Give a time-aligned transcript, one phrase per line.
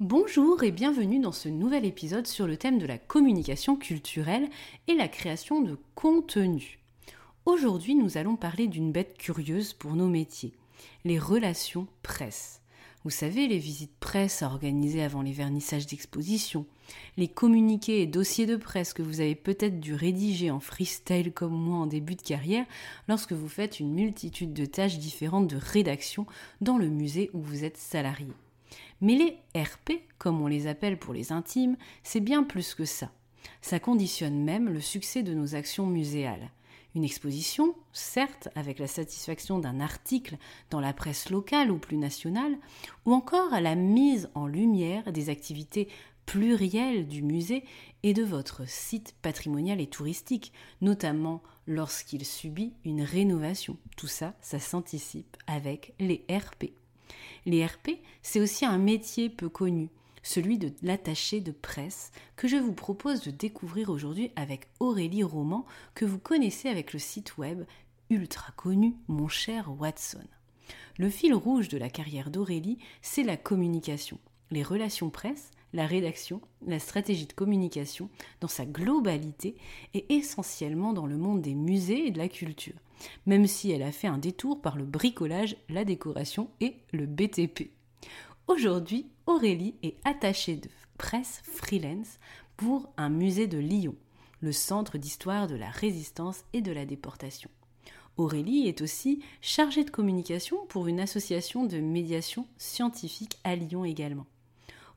[0.00, 4.48] Bonjour et bienvenue dans ce nouvel épisode sur le thème de la communication culturelle
[4.86, 6.78] et la création de contenu.
[7.46, 10.52] Aujourd'hui, nous allons parler d'une bête curieuse pour nos métiers,
[11.04, 12.62] les relations presse.
[13.02, 16.64] Vous savez, les visites presse organisées avant les vernissages d'exposition,
[17.16, 21.54] les communiqués et dossiers de presse que vous avez peut-être dû rédiger en freestyle comme
[21.54, 22.66] moi en début de carrière
[23.08, 26.24] lorsque vous faites une multitude de tâches différentes de rédaction
[26.60, 28.28] dans le musée où vous êtes salarié.
[29.00, 33.10] Mais les RP, comme on les appelle pour les intimes, c'est bien plus que ça.
[33.60, 36.50] Ça conditionne même le succès de nos actions muséales.
[36.94, 40.36] Une exposition, certes, avec la satisfaction d'un article
[40.70, 42.56] dans la presse locale ou plus nationale,
[43.04, 45.88] ou encore à la mise en lumière des activités
[46.26, 47.64] plurielles du musée
[48.02, 53.76] et de votre site patrimonial et touristique, notamment lorsqu'il subit une rénovation.
[53.96, 56.72] Tout ça, ça s'anticipe avec les RP.
[57.48, 59.88] Les RP, c'est aussi un métier peu connu,
[60.22, 65.64] celui de l'attaché de presse, que je vous propose de découvrir aujourd'hui avec Aurélie Roman,
[65.94, 67.64] que vous connaissez avec le site web
[68.10, 70.26] ultra connu Mon cher Watson.
[70.98, 74.18] Le fil rouge de la carrière d'Aurélie, c'est la communication,
[74.50, 78.10] les relations presse, la rédaction, la stratégie de communication
[78.42, 79.56] dans sa globalité
[79.94, 82.76] et essentiellement dans le monde des musées et de la culture
[83.26, 87.70] même si elle a fait un détour par le bricolage, la décoration et le BTP.
[88.46, 92.18] Aujourd'hui, Aurélie est attachée de presse freelance
[92.56, 93.94] pour un musée de Lyon,
[94.40, 97.50] le centre d'histoire de la résistance et de la déportation.
[98.16, 104.26] Aurélie est aussi chargée de communication pour une association de médiation scientifique à Lyon également.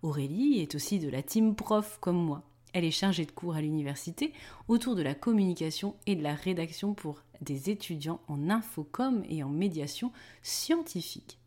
[0.01, 2.41] Aurélie est aussi de la team prof comme moi.
[2.73, 4.33] Elle est chargée de cours à l'université
[4.67, 9.49] autour de la communication et de la rédaction pour des étudiants en infocom et en
[9.49, 10.11] médiation
[10.41, 11.37] scientifique.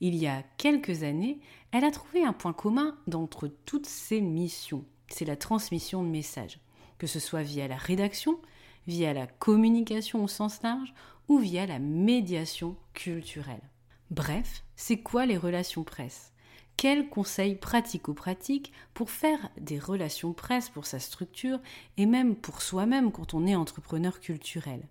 [0.00, 1.38] Il y a quelques années,
[1.72, 6.58] elle a trouvé un point commun d'entre toutes ses missions, c'est la transmission de messages,
[6.98, 8.38] que ce soit via la rédaction,
[8.86, 10.92] via la communication au sens large
[11.28, 13.70] ou via la médiation culturelle.
[14.10, 16.33] Bref, c'est quoi les relations presse?
[16.76, 21.60] Quels conseils pratico-pratiques pour faire des relations presse pour sa structure
[21.96, 24.82] et même pour soi-même quand on est entrepreneur culturel?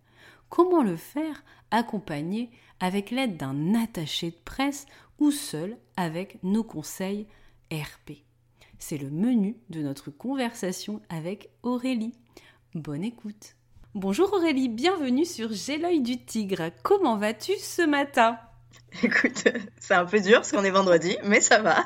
[0.49, 4.85] Comment le faire accompagné avec l'aide d'un attaché de presse
[5.19, 7.27] ou seul avec nos conseils
[7.71, 8.23] RP
[8.77, 12.13] C'est le menu de notre conversation avec Aurélie.
[12.75, 13.55] Bonne écoute.
[13.95, 16.71] Bonjour Aurélie, bienvenue sur J'ai l'œil du tigre.
[16.81, 18.39] Comment vas-tu ce matin?
[19.03, 19.47] Écoute,
[19.79, 21.85] c'est un peu dur parce qu'on est vendredi, mais ça va.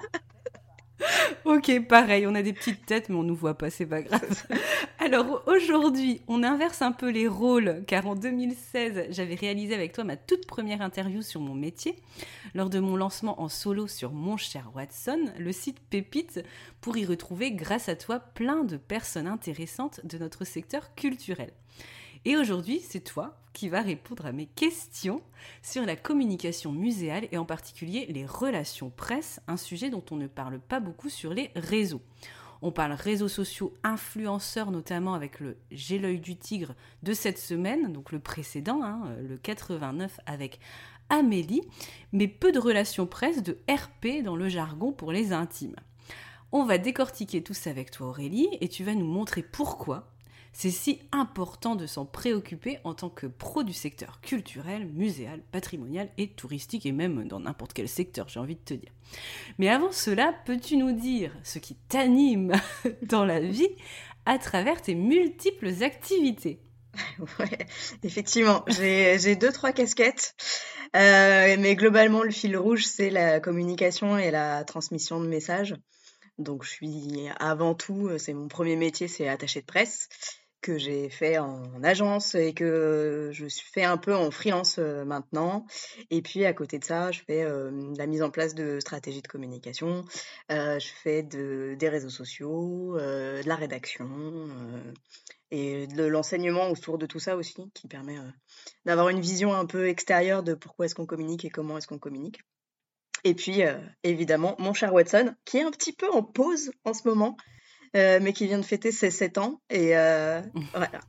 [1.46, 4.44] ok, pareil, on a des petites têtes, mais on nous voit pas, c'est pas grave.
[5.00, 10.04] Alors aujourd'hui, on inverse un peu les rôles, car en 2016, j'avais réalisé avec toi
[10.04, 11.96] ma toute première interview sur mon métier,
[12.56, 16.44] lors de mon lancement en solo sur Mon cher Watson, le site Pépite,
[16.82, 21.52] pour y retrouver, grâce à toi, plein de personnes intéressantes de notre secteur culturel.
[22.26, 25.20] Et aujourd'hui, c'est toi qui vas répondre à mes questions
[25.64, 30.28] sur la communication muséale et en particulier les relations presse, un sujet dont on ne
[30.28, 32.04] parle pas beaucoup sur les réseaux.
[32.62, 37.92] On parle réseaux sociaux, influenceurs notamment avec le J'ai l'œil du tigre de cette semaine,
[37.92, 40.60] donc le précédent, hein, le 89 avec
[41.10, 41.64] Amélie,
[42.12, 45.78] mais peu de relations presse, de RP dans le jargon pour les intimes.
[46.52, 50.14] On va décortiquer tout ça avec toi Aurélie et tu vas nous montrer pourquoi
[50.54, 56.10] c'est si important de s'en préoccuper en tant que pro du secteur culturel, muséal, patrimonial
[56.18, 58.92] et touristique, et même dans n'importe quel secteur, j'ai envie de te dire.
[59.60, 62.54] Mais avant cela, peux-tu nous dire ce qui t'anime
[63.04, 63.70] dans la vie
[64.26, 66.60] à travers tes multiples activités?
[67.40, 67.68] Ouais,
[68.04, 70.34] effectivement, j'ai deux, trois casquettes.
[70.96, 75.76] Euh, mais globalement, le fil rouge, c'est la communication et la transmission de messages.
[76.38, 80.10] Donc, je suis avant tout, c'est mon premier métier, c'est attaché de presse.
[80.62, 85.66] que j'ai fait en agence et que je fais un peu en freelance maintenant.
[86.10, 87.46] Et puis à côté de ça, je fais
[87.98, 90.04] la mise en place de stratégies de communication,
[90.50, 94.50] je fais des réseaux sociaux, de la rédaction
[95.52, 98.18] et de l'enseignement autour de tout ça aussi, qui permet
[98.86, 102.00] d'avoir une vision un peu extérieure de pourquoi est-ce qu'on communique et comment est-ce qu'on
[102.00, 102.42] communique.
[103.28, 103.62] Et puis,
[104.06, 107.36] évidemment, mon cher Watson, qui est un petit peu en pause en ce moment,
[107.94, 109.60] mais qui vient de fêter ses 7 ans.
[109.70, 109.90] Et
[110.74, 111.02] voilà.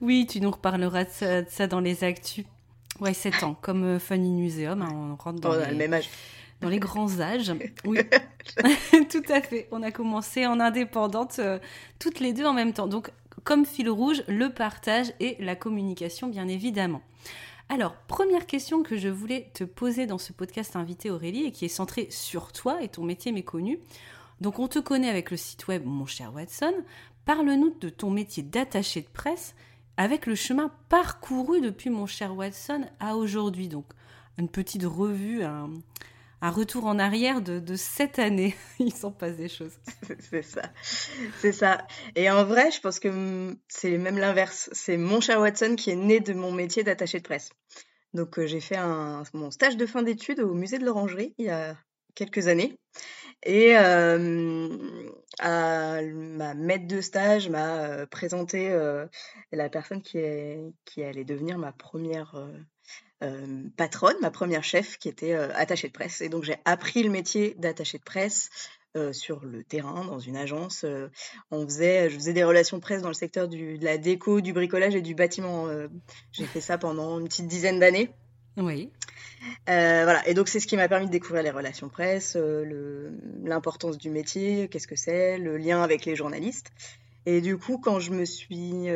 [0.00, 2.46] Oui, tu nous reparleras de ça, dans les actus.
[3.00, 6.08] Ouais, 7 ans, comme Funny Museum, hein, on rentre dans, le même âge.
[6.62, 7.52] dans les grands âges.
[7.84, 7.98] Oui,
[9.10, 9.68] tout à fait.
[9.72, 11.38] On a commencé en indépendante,
[11.98, 12.86] toutes les deux en même temps.
[12.86, 13.10] Donc,
[13.44, 17.02] comme fil rouge, le partage et la communication, bien évidemment.
[17.68, 21.64] Alors, première question que je voulais te poser dans ce podcast invité Aurélie et qui
[21.64, 23.80] est centré sur toi et ton métier méconnu.
[24.40, 26.72] Donc, on te connaît avec le site web Mon cher Watson.
[27.24, 29.56] Parle-nous de ton métier d'attaché de presse
[29.96, 33.66] avec le chemin parcouru depuis Mon cher Watson à aujourd'hui.
[33.66, 33.86] Donc,
[34.38, 35.70] une petite revue, un,
[36.40, 38.54] un retour en arrière de, de sept années.
[38.78, 39.74] Il s'en passe des choses.
[40.30, 40.62] c'est ça.
[41.40, 41.86] C'est ça.
[42.14, 44.68] Et en vrai, je pense que c'est même l'inverse.
[44.72, 47.50] C'est mon cher Watson qui est né de mon métier d'attaché de presse.
[48.12, 51.46] Donc, euh, j'ai fait un, mon stage de fin d'études au musée de l'Orangerie il
[51.46, 51.76] y a
[52.14, 52.78] quelques années.
[53.42, 54.68] Et euh,
[55.42, 58.70] ma maître de stage m'a euh, présenté
[59.52, 62.34] la personne qui, est, qui allait devenir ma première
[63.22, 66.20] euh, patronne, ma première chef, qui était euh, attachée de presse.
[66.20, 68.50] Et donc j'ai appris le métier d'attaché de presse
[68.94, 70.84] euh, sur le terrain, dans une agence.
[71.50, 74.94] on faisait, je faisais des relations presse dans le secteur de la déco, du bricolage
[74.94, 75.66] et du bâtiment.
[76.32, 78.10] j'ai fait ça pendant une petite dizaine d'années.
[78.58, 78.90] Oui.
[79.66, 82.36] voilà, et donc c'est ce qui m'a permis de découvrir les relations presse,
[83.44, 86.70] l'importance du métier, qu'est-ce que c'est, le lien avec les journalistes.
[87.24, 88.88] Et du coup, quand je me suis,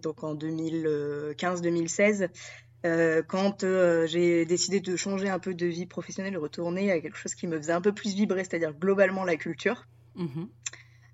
[0.00, 2.30] donc en 2015-2016,
[2.84, 7.00] euh, quand euh, j'ai décidé de changer un peu de vie professionnelle, de retourner à
[7.00, 9.86] quelque chose qui me faisait un peu plus vibrer, c'est-à-dire globalement la culture,
[10.16, 10.44] mmh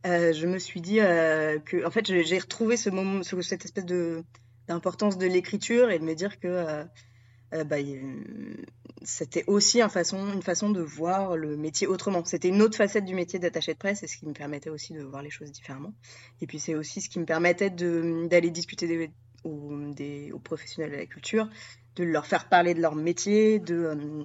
[0.07, 4.23] euh, je me suis dit que, en fait, j'ai retrouvé ce moment, cette espèce de
[4.69, 6.85] d'importance de l'écriture et de me dire que
[7.51, 7.77] bah,
[9.03, 12.25] c'était aussi une façon, une façon de voir le métier autrement.
[12.25, 14.95] C'était une autre facette du métier d'attaché de presse et ce qui me permettait aussi
[14.95, 15.93] de voir les choses différemment.
[16.41, 19.11] Et puis c'est aussi ce qui me permettait d'aller discuter des,
[19.45, 21.49] aux, professionnels de la culture,
[21.97, 24.25] de leur faire parler de leur métier, de, euh,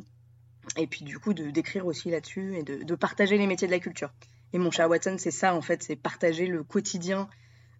[0.78, 3.80] et puis du coup de d'écrire aussi là-dessus et de, partager les métiers de la
[3.80, 4.14] culture.
[4.54, 7.28] Et mon cher Watson, c'est ça en fait, c'est partager le quotidien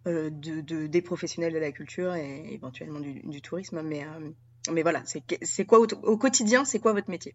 [0.06, 3.82] euh, de, de, des professionnels de la culture et éventuellement du, tourisme.
[3.82, 4.30] Mais, euh,
[4.72, 7.34] mais voilà, c'est quoi au quotidien, c'est quoi votre métier?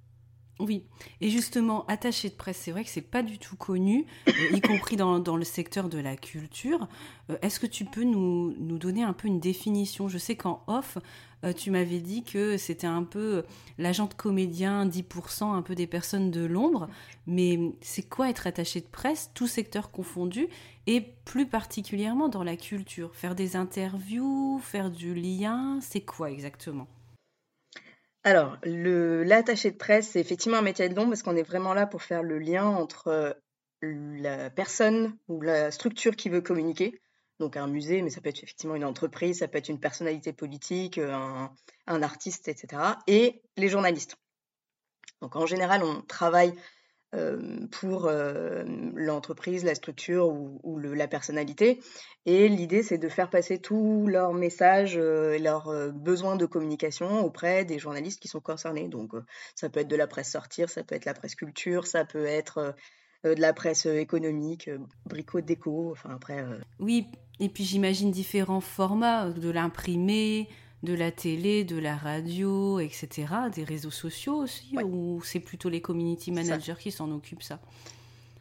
[0.59, 0.83] Oui,
[1.21, 4.59] et justement, attaché de presse, c'est vrai que c'est pas du tout connu, euh, y
[4.59, 6.89] compris dans, dans, le secteur de la culture.
[7.29, 10.09] Euh, est-ce que tu peux nous, nous, donner un peu une définition?
[10.09, 10.97] Je sais qu'en off,
[11.45, 13.43] euh, tu m'avais dit que c'était un peu
[13.77, 16.89] l'agent de comédien, 10%, un peu des personnes de l'ombre,
[17.25, 20.49] mais c'est quoi être attaché de presse, tout secteur confondu,
[20.87, 23.15] et plus particulièrement dans la culture.
[23.15, 26.87] Faire des interviews, faire du lien, c'est quoi exactement?
[28.29, 31.85] Alors, l'attaché de presse, c'est effectivement un métier de long parce qu'on est vraiment là
[31.85, 33.33] pour faire le lien entre euh,
[33.81, 37.01] la personne ou la structure qui veut communiquer.
[37.39, 40.33] Donc un musée, mais ça peut être effectivement une entreprise, ça peut être une personnalité
[40.33, 41.53] politique, euh, un,
[41.87, 42.81] un artiste, etc.
[43.07, 44.17] Et les journalistes.
[45.21, 46.53] Donc en général, on travaille
[47.15, 48.63] euh, pour euh,
[48.93, 51.79] l'entreprise, la structure ou, la personnalité.
[52.27, 57.25] Et l'idée, c'est de faire passer tous leurs messages euh, et leurs besoins de communication
[57.25, 58.87] auprès des journalistes qui sont concernés.
[58.87, 59.13] Donc,
[59.55, 62.25] ça peut être de la presse sortir, ça peut être la presse culture, ça peut
[62.25, 62.75] être
[63.23, 64.69] de la presse économique,
[65.07, 66.45] bricot, déco, enfin après.
[66.79, 67.07] Oui,
[67.39, 70.47] et puis j'imagine différents formats, de l'imprimé,
[70.83, 73.09] de la télé, de la radio, etc.,
[73.53, 77.59] des réseaux sociaux aussi, ou c'est plutôt les community managers qui s'en occupent ça?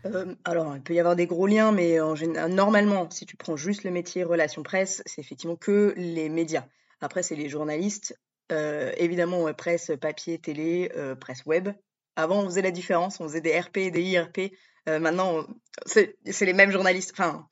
[0.07, 3.37] Euh, alors, il peut y avoir des gros liens, mais en général, normalement, si tu
[3.37, 6.65] prends juste le métier relations presse, c'est effectivement que les médias.
[7.01, 8.19] Après, c'est les journalistes,
[8.53, 11.71] euh, évidemment, presse papier, télé, euh, presse web.
[12.17, 14.53] Avant, on faisait la différence, on faisait des RP et des IRP.
[14.87, 15.45] maintenant,
[15.85, 17.13] c'est les mêmes journalistes.
[17.13, 17.47] Enfin,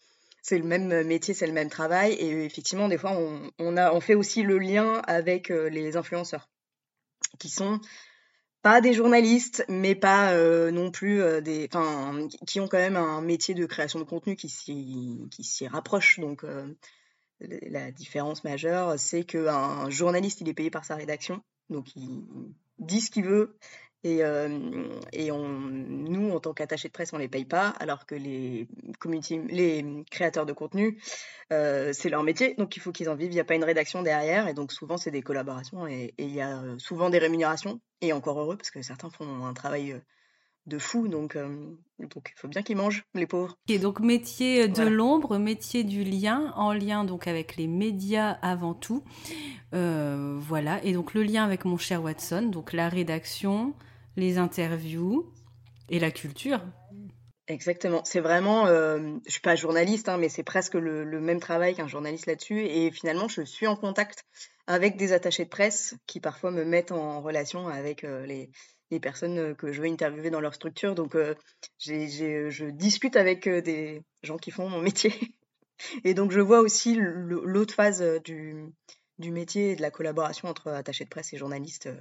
[0.47, 2.13] c'est le même euh, métier, c'est le même travail.
[2.13, 6.49] Et euh, effectivement, des fois, on, on fait aussi le lien avec euh, les influenceurs,
[7.41, 7.81] qui sont
[8.63, 10.37] pas des journalistes, mais pas
[10.73, 14.49] non plus des, enfin, qui ont quand même un métier de création de contenu qui
[14.49, 16.19] s'y rapproche.
[16.19, 16.45] Donc,
[17.39, 22.25] la différence majeure, c'est qu'un journaliste, il est payé par sa rédaction, donc il
[22.81, 23.57] dit ce qu'il veut
[24.07, 24.23] Et,
[25.13, 28.69] et on, nous, en tant qu'attachés de presse, on les paye pas, alors que les,
[29.49, 31.01] les créateurs de contenu,
[31.51, 33.33] c'est leur métier, donc il faut qu'ils en vivent.
[33.33, 36.33] Il n'y a pas une rédaction derrière, et donc souvent, c'est des collaborations, et il
[36.33, 40.01] y a souvent des rémunérations, et encore heureux, parce que certains font un travail
[40.67, 41.39] de fou, donc
[41.99, 43.57] donc il faut bien qu'ils mangent, les pauvres.
[43.69, 48.75] Et donc métier de l'ombre, métier du lien, en lien donc avec les médias avant
[48.75, 49.03] tout.
[49.73, 53.75] voilà, et donc le lien avec mon cher Watson, donc la rédaction,
[54.17, 55.33] les interviews
[55.89, 56.61] et la culture.
[57.49, 58.03] Exactement.
[58.05, 61.87] C'est vraiment, euh, je suis pas journaliste, hein, mais c'est presque le, même travail qu'un
[61.87, 62.61] journaliste là-dessus.
[62.61, 64.25] Et finalement, je suis en contact
[64.67, 68.51] avec des attachés de presse qui parfois me mettent en relation avec euh, les,
[69.01, 70.95] personnes que je veux interviewer dans leur structure.
[70.95, 71.35] Donc, euh,
[71.79, 75.13] je discute avec des gens qui font mon métier.
[76.05, 78.73] Et donc, je vois aussi l'autre phase du,
[79.19, 82.01] du métier et de la collaboration entre attachés de presse et journalistes euh,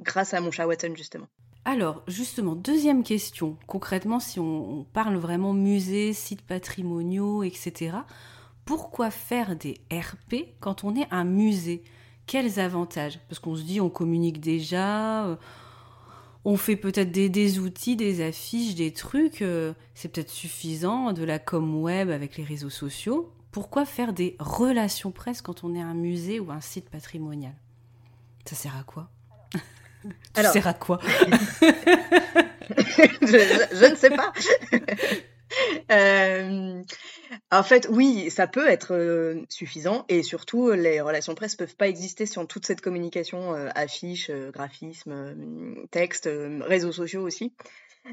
[0.00, 1.26] grâce à mon chat Watson justement.
[1.66, 3.56] Alors, justement, deuxième question.
[3.66, 7.96] Concrètement, si on, parle vraiment musée, sites patrimoniaux, etc.,
[8.64, 11.82] pourquoi faire des RP quand on est un musée?
[12.26, 13.18] Quels avantages?
[13.28, 15.36] Parce qu'on se dit, on communique déjà, euh,
[16.44, 21.40] on fait peut-être des, outils, des affiches, des trucs, euh, c'est peut-être suffisant, de la
[21.40, 23.32] com web avec les réseaux sociaux.
[23.50, 27.56] Pourquoi faire des relations presse quand on est un musée ou un site patrimonial?
[28.44, 29.10] Ça sert à quoi?
[29.52, 29.60] Tu
[30.34, 30.52] Alors...
[30.52, 31.00] sers à quoi
[33.22, 34.32] je, ne sais pas.
[35.92, 36.82] Euh,
[37.50, 41.88] en fait, oui, ça peut être euh, suffisant et surtout, les relations presse peuvent pas
[41.88, 46.28] exister sans toute cette communication euh, affiche, graphisme, texte,
[46.62, 47.54] réseaux sociaux aussi.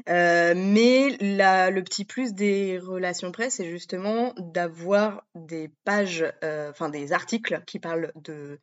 [0.06, 7.12] mais la, le petit plus des relations presse, c'est justement d'avoir des pages, enfin des
[7.12, 8.60] articles qui parlent de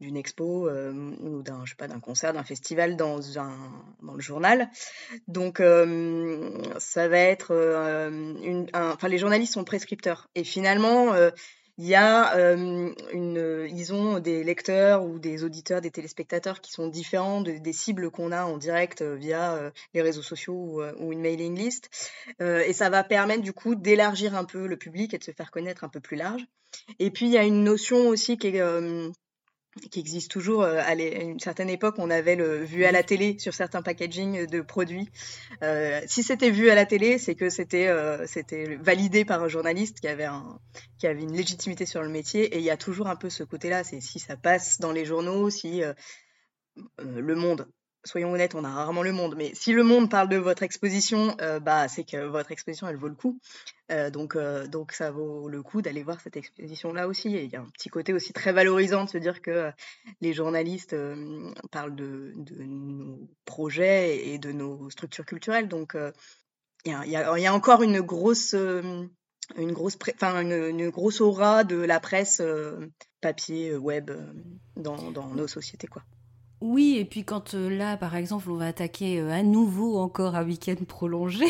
[0.00, 3.54] d'une expo euh, ou d'un je sais pas d'un concert d'un festival dans un
[4.02, 4.70] dans le journal.
[5.28, 8.08] Donc euh, ça va être euh,
[8.42, 10.28] une enfin les journalistes sont prescripteurs.
[10.34, 11.14] Et finalement
[11.76, 12.34] il y a
[13.12, 18.10] une ils ont des lecteurs ou des auditeurs des téléspectateurs qui sont différents des cibles
[18.10, 21.90] qu'on a en direct via les réseaux sociaux ou, ou, une mailing list.
[22.40, 25.50] Et ça va permettre du coup d'élargir un peu le public et de se faire
[25.50, 26.42] connaître un peu plus large.
[26.98, 28.62] Et puis il y a une notion aussi qui est
[29.90, 30.62] qui existe toujours.
[30.62, 34.46] Euh, à une certaine époque, on avait le vu à la télé sur certains packaging
[34.46, 35.08] de produits.
[35.62, 39.48] Euh, si c'était vu à la télé, c'est que c'était euh, c'était validé par un
[39.48, 40.58] journaliste qui avait un
[40.98, 42.54] qui avait une légitimité sur le métier.
[42.54, 43.84] Et il y a toujours un peu ce côté-là.
[43.84, 45.82] C'est si ça passe dans les journaux, si
[46.98, 47.68] Le Monde
[48.04, 51.36] soyons honnêtes, on a rarement le monde, mais si le monde parle de votre exposition,
[51.40, 53.38] euh, bah, c'est que votre exposition, elle vaut le coup.
[53.90, 57.34] Euh, donc, euh, donc, ça vaut le coup d'aller voir cette exposition-là aussi.
[57.36, 59.70] Et il y a un petit côté aussi très valorisant de se dire que
[60.20, 60.96] les journalistes
[61.70, 65.68] parlent de, nos projets et de nos structures culturelles.
[65.68, 65.96] Donc,
[66.84, 72.40] il y, a, encore une grosse, une, grosse une, grosse aura de la presse
[73.20, 74.10] papier, web
[74.76, 75.88] dans, dans nos sociétés.
[75.88, 76.02] quoi.
[76.60, 80.34] Oui, et puis quand euh, là, par exemple, on va attaquer euh, à nouveau encore
[80.34, 81.46] un week-end prolongé,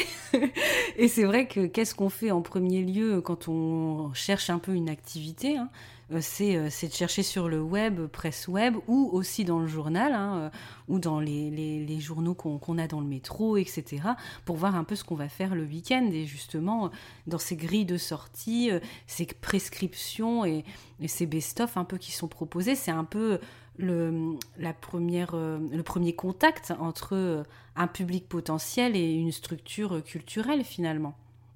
[0.97, 4.73] et c'est vrai que qu'est-ce qu'on fait en premier lieu quand on cherche un peu
[4.73, 5.69] une activité hein,
[6.13, 10.53] euh, c'est, de chercher sur le web, presse web, ou aussi dans le journal, hein,
[10.87, 14.03] ou dans les, journaux qu'on, a dans le métro, etc.,
[14.45, 16.09] pour voir un peu ce qu'on va faire le week-end.
[16.13, 16.91] Et justement,
[17.27, 18.71] dans ces grilles de sortie,
[19.07, 20.65] ces prescriptions et,
[21.01, 23.39] et ces best-of un peu qui sont proposés, c'est un peu
[23.81, 27.43] le, la première, euh, le premier contact entre euh,
[27.77, 31.15] un public potentiel et une structure culturelle finalement.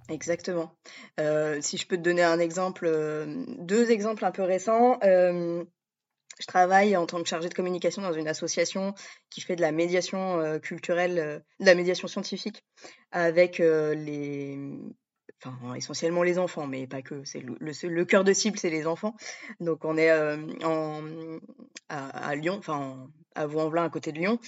[0.08, 0.74] Exactement.
[1.18, 2.90] Euh, si je peux te donner un exemple,
[3.58, 4.98] deux exemples un peu récents.
[5.02, 8.94] je travaille en tant que chargée de communication dans une association
[9.30, 12.64] qui fait de la médiation culturelle, de la médiation scientifique
[13.12, 14.58] avec les
[15.46, 17.24] enfin essentiellement les enfants, mais pas que.
[17.24, 19.14] C'est le, cœur de cible, c'est les enfants.
[19.60, 20.36] Donc on est euh,
[21.88, 24.38] à, Lyon, enfin à Vaux-en-Velin, à côté de Lyon,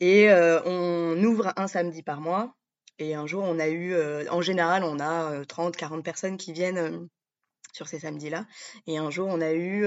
[0.00, 2.54] et euh, on ouvre un samedi par mois.
[2.98, 6.52] Et un jour, on a eu, euh, en général, on a 30, 40 personnes qui
[6.52, 7.08] viennent
[7.72, 8.46] sur ces samedis-là.
[8.86, 9.84] Et un jour, on a eu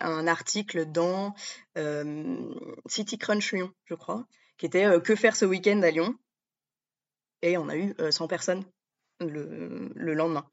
[0.00, 1.34] un article dans
[2.86, 4.26] City Crunch Lyon, je crois,
[4.58, 6.16] qui était Que faire ce week-end à Lyon?
[7.42, 8.64] Et on a eu 100 personnes
[9.20, 10.46] le, lendemain.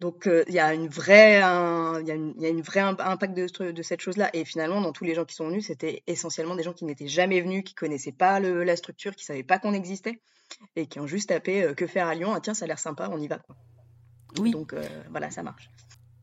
[0.00, 4.00] Donc il y a une vraie, il y, a une vraie impact de, de cette
[4.00, 4.30] chose-là.
[4.34, 7.08] Et finalement, dans tous les gens qui sont venus, c'était essentiellement des gens qui n'étaient
[7.08, 10.20] jamais venus, qui connaissaient pas la structure, qui savaient pas qu'on existait,
[10.76, 12.32] et qui ont juste tapé que faire à Lyon.
[12.34, 13.38] Ah tiens, ça a l'air sympa, on y va.
[13.38, 13.56] Quoi.
[14.38, 14.50] Oui.
[14.50, 14.74] Donc
[15.10, 15.70] voilà, ça marche.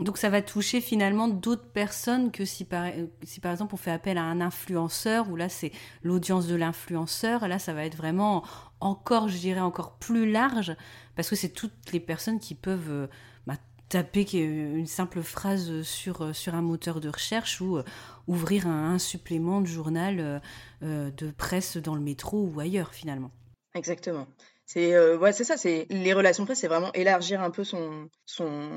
[0.04, 2.92] Donc ça va toucher finalement d'autres personnes que si par,
[3.24, 5.72] si par exemple on fait appel à un influenceur, où là c'est
[6.04, 8.44] l'audience de l'influenceur, là ça va être vraiment
[8.82, 10.76] encore, je dirais, encore plus large,
[11.16, 13.08] parce que c'est toutes les personnes qui peuvent euh,
[13.48, 13.56] bah,
[13.88, 17.84] taper une simple phrase sur, sur un moteur de recherche ou euh,
[18.28, 20.42] ouvrir un, supplément de journal
[20.84, 23.32] euh, de presse dans le métro ou ailleurs finalement.
[23.74, 24.28] Exactement.
[24.74, 28.72] C'est euh, c'est ça, c'est les relations presse, c'est vraiment élargir un peu son son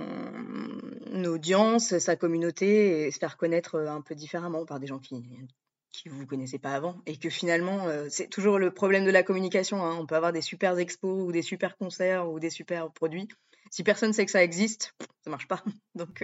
[1.25, 5.25] audience, sa communauté et se faire connaître euh, un peu différemment par des gens qui
[5.91, 9.23] qui vous connaissez pas avant et que finalement euh, c'est toujours le problème de la
[9.23, 9.83] communication.
[9.83, 9.97] Hein.
[9.99, 13.29] On peut avoir des super expos ou des super concerts ou des super produits.
[13.71, 14.93] Si personne sait que ça existe,
[15.25, 15.65] ça marche pas.
[15.95, 16.23] Donc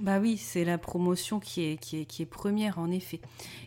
[0.00, 3.20] bah oui, c'est la promotion qui est, qui est, qui est première, en effet.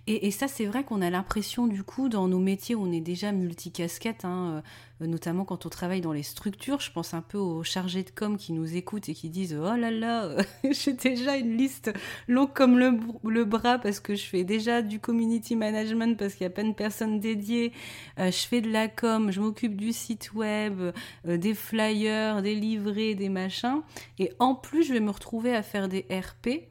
[0.06, 3.00] Et, et ça, c'est vrai qu'on a l'impression, du coup, dans nos métiers, on est
[3.00, 4.62] déjà multicasquette, hein,
[5.02, 6.80] euh, notamment quand on travaille dans les structures.
[6.80, 9.76] Je pense un peu aux chargés de com qui nous écoutent et qui disent Oh
[9.76, 10.30] là là,
[10.72, 11.92] j'ai déjà une liste
[12.28, 16.44] longue comme le, le, bras parce que je fais déjà du community management parce qu'il
[16.44, 17.74] y a plein de personnes dédiées.
[18.20, 20.80] Euh, je fais de la com, je m'occupe du site web,
[21.28, 23.82] euh, des flyers, des livrets, des machins.
[24.18, 26.68] Et en plus, je vais me retrouver à faire des RP.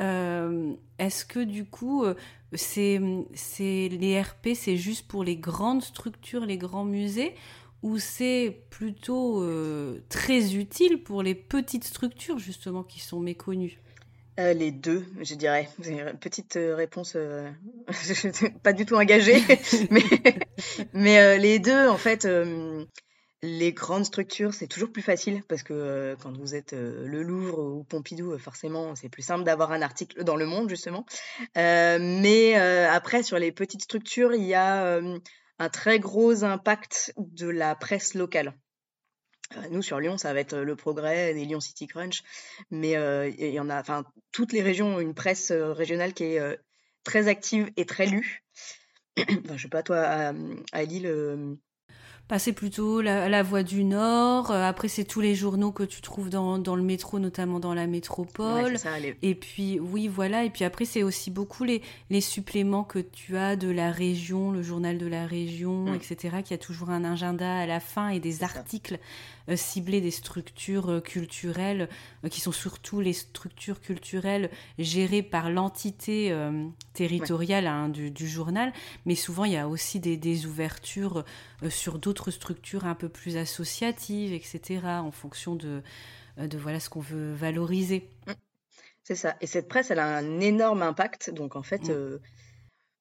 [0.00, 2.14] Euh, est-ce que du coup, euh,
[2.52, 2.98] c'est,
[3.58, 7.34] les RP, c'est juste pour les grandes structures, les grands musées,
[7.82, 13.80] ou c'est plutôt euh, très utile pour les petites structures justement qui sont méconnues?
[14.38, 15.66] Les deux, je dirais.
[16.20, 17.16] Petite réponse,
[18.62, 19.42] pas du tout engagée,
[19.90, 20.02] mais,
[20.92, 22.28] mais les deux, en fait,
[23.46, 27.22] les grandes structures, c'est toujours plus facile parce que euh, quand vous êtes euh, le
[27.22, 31.06] Louvre ou Pompidou, euh, forcément, c'est plus simple d'avoir un article dans Le Monde, justement.
[31.54, 35.00] mais après, sur les petites structures, il y a
[35.58, 38.54] un très gros impact de la presse locale.
[39.70, 42.22] Nous, sur Lyon, ça va être le Progrès, les Lyon City Crunch,
[42.70, 42.92] mais
[43.38, 46.58] il y en a, enfin, toutes les régions ont une presse régionale qui est
[47.04, 48.44] très active et très lue.
[49.18, 50.32] enfin, je sais pas, toi, à,
[50.72, 51.58] à Lille
[52.28, 54.50] passer plutôt la, la Voix du Nord.
[54.50, 57.74] Euh, après, c'est tous les journaux que tu trouves dans, dans le métro, notamment dans
[57.74, 58.76] la métropole.
[59.22, 60.44] Et puis, oui, voilà.
[60.44, 64.50] Et puis après, c'est aussi beaucoup les, les suppléments que tu as de la région,
[64.50, 65.94] le journal de la région, mm.
[65.94, 68.98] etc., qui a toujours un agenda à la fin et des articles
[69.54, 71.88] ciblés des structures euh, culturelles,
[72.30, 76.36] qui sont surtout les structures culturelles gérées par l'entité
[76.92, 78.72] territoriale hein, du, du, journal.
[79.04, 81.24] Mais souvent, il y a aussi des, des ouvertures
[81.68, 85.82] sur d'autres structures un peu plus associatives, etc., en fonction de,
[86.38, 88.08] euh, de voilà ce qu'on veut valoriser.
[88.26, 88.32] Mmh.
[89.02, 89.36] C'est ça.
[89.40, 91.30] Et cette presse, elle a un énorme impact.
[91.30, 91.92] Donc en fait, mmh.
[91.92, 92.18] euh,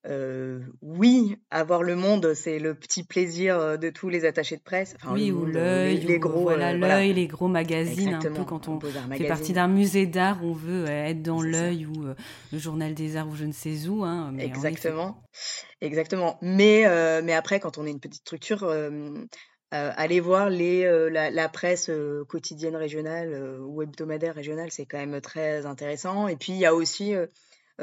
[0.07, 4.95] euh, oui, avoir le monde, c'est le petit plaisir de tous les attachés de presse.
[5.11, 8.15] oui, ou l'œil, les, gros, voilà, l'œil, les gros magazines.
[8.15, 12.05] Un peu quand on fait partie d'un musée d'art, on veut être dans l'œil ou
[12.51, 14.03] le journal des arts ou je ne sais où.
[14.03, 15.23] Hein, mais Exactement.
[15.81, 16.37] Exactement.
[16.41, 16.85] Mais,
[17.23, 18.63] mais après, quand on est une petite structure,
[19.73, 21.89] euh, aller voir les, la, presse
[22.29, 26.27] quotidienne régionale ou hebdomadaire régionale, c'est quand même très intéressant.
[26.27, 27.25] Et puis, il y a aussi euh,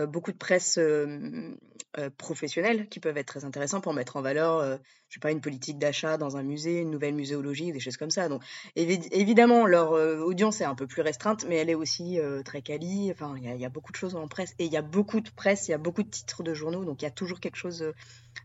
[0.06, 1.54] beaucoup de presse euh,
[1.98, 4.78] euh, professionnelle qui peuvent être très intéressants pour mettre en valeur,
[5.08, 8.10] je sais pas, une politique d'achat dans un musée, une nouvelle muséologie, des choses comme
[8.10, 8.28] ça.
[8.28, 8.42] Donc
[8.76, 13.10] évidemment, leur audience est un peu plus restreinte, mais elle est aussi très quali.
[13.10, 15.30] Enfin, il y, a beaucoup de choses en presse et il y a beaucoup de
[15.30, 17.56] presse, il y a beaucoup de titres de journaux, donc il y a toujours quelque
[17.56, 17.92] chose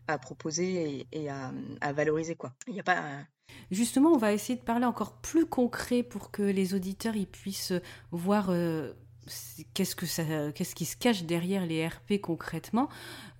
[0.06, 2.52] à proposer et, à, valoriser quoi.
[2.66, 3.02] Il n'y a pas
[3.70, 7.72] Justement, on va essayer de parler encore plus concret pour que les auditeurs ils puissent
[8.10, 8.50] voir
[9.74, 10.22] qu'est-ce que ça,
[10.54, 12.88] qu'est-ce qui se cache derrière les RP concrètement,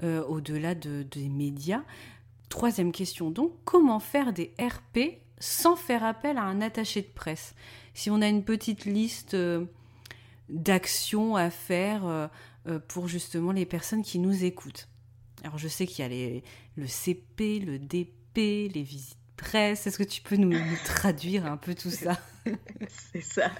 [0.02, 1.82] euh, au-delà de, des médias?
[2.48, 7.54] Troisième question donc, comment faire des RP sans faire appel à un attaché de presse?
[7.94, 9.66] Si on a une petite liste euh,
[10.48, 12.28] d'actions à faire euh,
[12.88, 14.88] pour justement les personnes qui nous écoutent?
[15.44, 16.42] Alors je sais qu'il y a les,
[16.76, 19.86] le CP, le DP, les visites presse.
[19.86, 22.18] Est-ce que tu peux nous, traduire un peu tout ça?
[23.12, 23.50] C'est ça.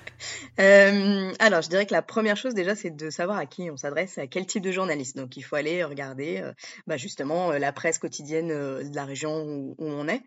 [0.61, 3.77] Euh, alors, je dirais que la première chose déjà, c'est de savoir à qui on
[3.77, 5.16] s'adresse, à quel type de journaliste.
[5.16, 6.53] Donc, il faut aller regarder euh,
[6.87, 10.22] bah, justement euh, la presse quotidienne de la région où, on est,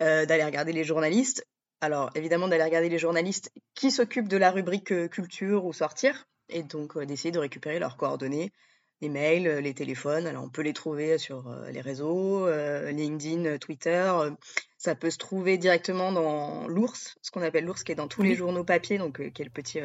[0.00, 1.46] d'aller regarder les journalistes.
[1.80, 6.62] Alors, évidemment, d'aller regarder les journalistes qui s'occupent de la rubrique culture ou sortir, et
[6.62, 8.52] donc d'essayer de récupérer leurs coordonnées
[9.02, 10.26] les mails, euh, les téléphones.
[10.26, 14.10] Alors, on peut les trouver sur euh, les réseaux, euh, LinkedIn, Twitter.
[14.78, 18.22] ça peut se trouver directement dans l'ours, ce qu'on appelle l'ours, qui est dans tous
[18.22, 19.80] les journaux papier, donc qui est le petit,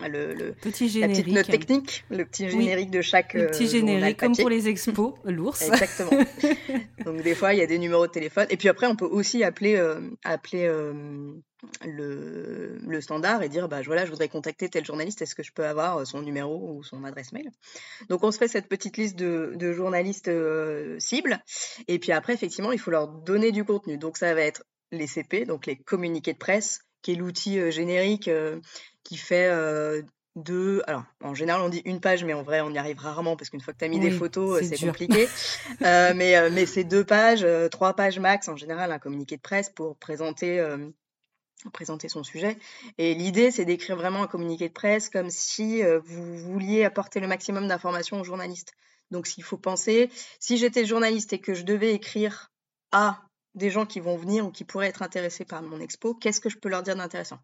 [0.00, 1.16] le, petit générique.
[1.16, 3.34] la petite note technique, le petit générique de chaque.
[3.34, 5.62] Le petit générique, comme pour les expos, l'ours.
[5.62, 6.10] Exactement.
[7.04, 8.46] Donc des fois, il y a des numéros de téléphone.
[8.50, 9.82] Et puis après, on peut aussi appeler,
[10.24, 10.68] appeler
[11.84, 15.52] le, le, standard et dire bah voilà je voudrais contacter tel journaliste est-ce que je
[15.52, 17.50] peux avoir son numéro ou son adresse mail?
[18.08, 20.30] Donc on se fait cette petite liste de, de journalistes
[20.98, 21.42] cibles
[21.88, 25.06] et puis après effectivement il faut leur donner du contenu donc ça va être les
[25.06, 28.30] CP donc les communiqués de presse qui est l'outil générique
[29.06, 29.50] qui fait
[30.36, 30.82] deux.
[30.86, 33.50] Alors, en général, on dit une page, mais en vrai, on y arrive rarement parce
[33.50, 35.28] qu'une fois que tu as mis des photos, c'est compliqué.
[35.80, 39.96] mais mais c'est deux pages, trois pages max en général, un communiqué de presse pour
[39.96, 40.64] présenter.
[41.72, 42.58] présenter son sujet.
[42.98, 47.26] Et l'idée, c'est d'écrire vraiment un communiqué de presse comme si vous vouliez apporter le
[47.26, 48.72] maximum d'informations aux journalistes.
[49.10, 52.52] Donc, s'il faut penser, si j'étais journaliste et que je devais écrire
[52.92, 53.22] à
[53.54, 56.50] des gens qui vont venir ou qui pourraient être intéressés par mon expo, qu'est-ce que
[56.50, 57.38] je peux leur dire d'intéressant?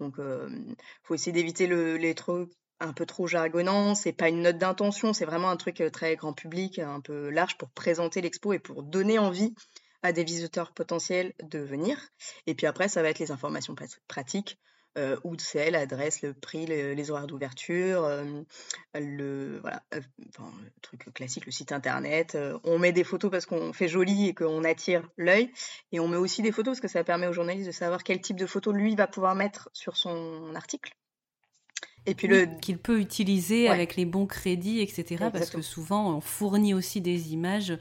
[0.00, 3.94] Donc, il faut essayer d'éviter le, les trucs un peu trop jargonnants.
[3.94, 7.56] C'est pas une note d'intention, c'est vraiment un truc très grand public, un peu large
[7.58, 9.54] pour présenter l'expo et pour donner envie
[10.02, 11.98] à des visiteurs potentiels de venir.
[12.46, 13.74] Et puis après, ça va être les informations
[14.06, 14.58] pratiques
[14.98, 18.24] euh, où c'est l'adresse, le prix, les horaires d'ouverture, euh,
[18.94, 20.00] le, voilà, euh,
[20.82, 22.36] truc classique, le site internet.
[22.64, 25.52] on met des photos parce qu'on fait joli et qu'on attire l'œil.
[25.92, 28.20] Et on met aussi des photos parce que ça permet aux journalistes de savoir quel
[28.20, 30.92] type de photo lui va pouvoir mettre sur son article.
[32.06, 35.26] Et puis le qu'il peut utiliser avec les bons crédits, etc.
[35.32, 37.78] Parce que souvent on fournit aussi des images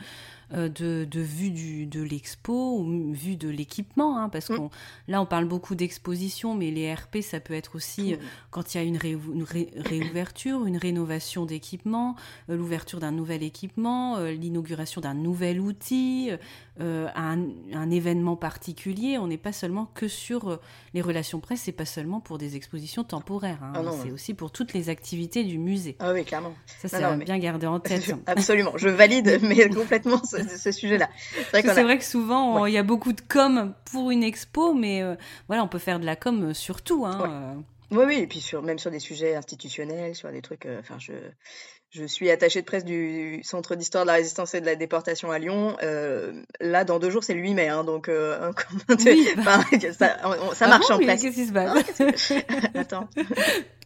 [0.51, 4.69] de, de, vue du, de l'expo ou vue de l'équipement, hein, parce que mm.
[5.09, 8.17] là on parle beaucoup d'exposition, mais les RP ça peut être aussi euh,
[8.49, 12.15] quand il y a une, réouverture, une rénovation d'équipement,
[12.49, 16.31] euh, l'ouverture d'un nouvel équipement, l'inauguration d'un nouvel outil,
[16.79, 17.39] un,
[17.73, 19.17] un, événement particulier.
[19.17, 20.59] On n'est pas seulement que sur
[20.93, 23.73] les relations presse, c'est pas seulement pour des expositions temporaires, hein.
[23.75, 25.95] ah c'est aussi pour toutes les activités du musée.
[25.99, 26.53] Ah oui, clairement.
[26.79, 28.13] Ça, c'est bien garder en tête.
[28.27, 30.36] Absolument, je valide, mais complètement ce,
[30.71, 31.09] sujet-là.
[31.51, 35.15] C'est vrai, que souvent, il y a beaucoup de com pour une expo, mais euh,
[35.47, 37.05] voilà, on peut faire de la com sur tout.
[37.05, 37.61] Hein, euh.
[37.91, 40.65] Oui, oui, et puis sur, même sur des sujets institutionnels, sur des trucs.
[40.65, 41.13] Euh, enfin, je,
[41.97, 45.31] je suis attachée de presse du Centre d'histoire de la résistance et de la déportation
[45.31, 45.75] à Lyon.
[46.59, 49.59] là, dans deux jours, c'est le 8 mai, hein, donc oui, bah.
[49.81, 51.21] ça, ça, ah marche en place.
[51.21, 52.01] Qu'est-ce qui se passe
[52.75, 53.09] Attends.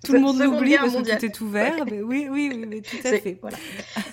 [0.03, 1.85] Tout le monde l'oublie parce que tout est ouvert.
[1.85, 3.37] mais oui, oui, oui, tout à fait.
[3.41, 3.57] Voilà.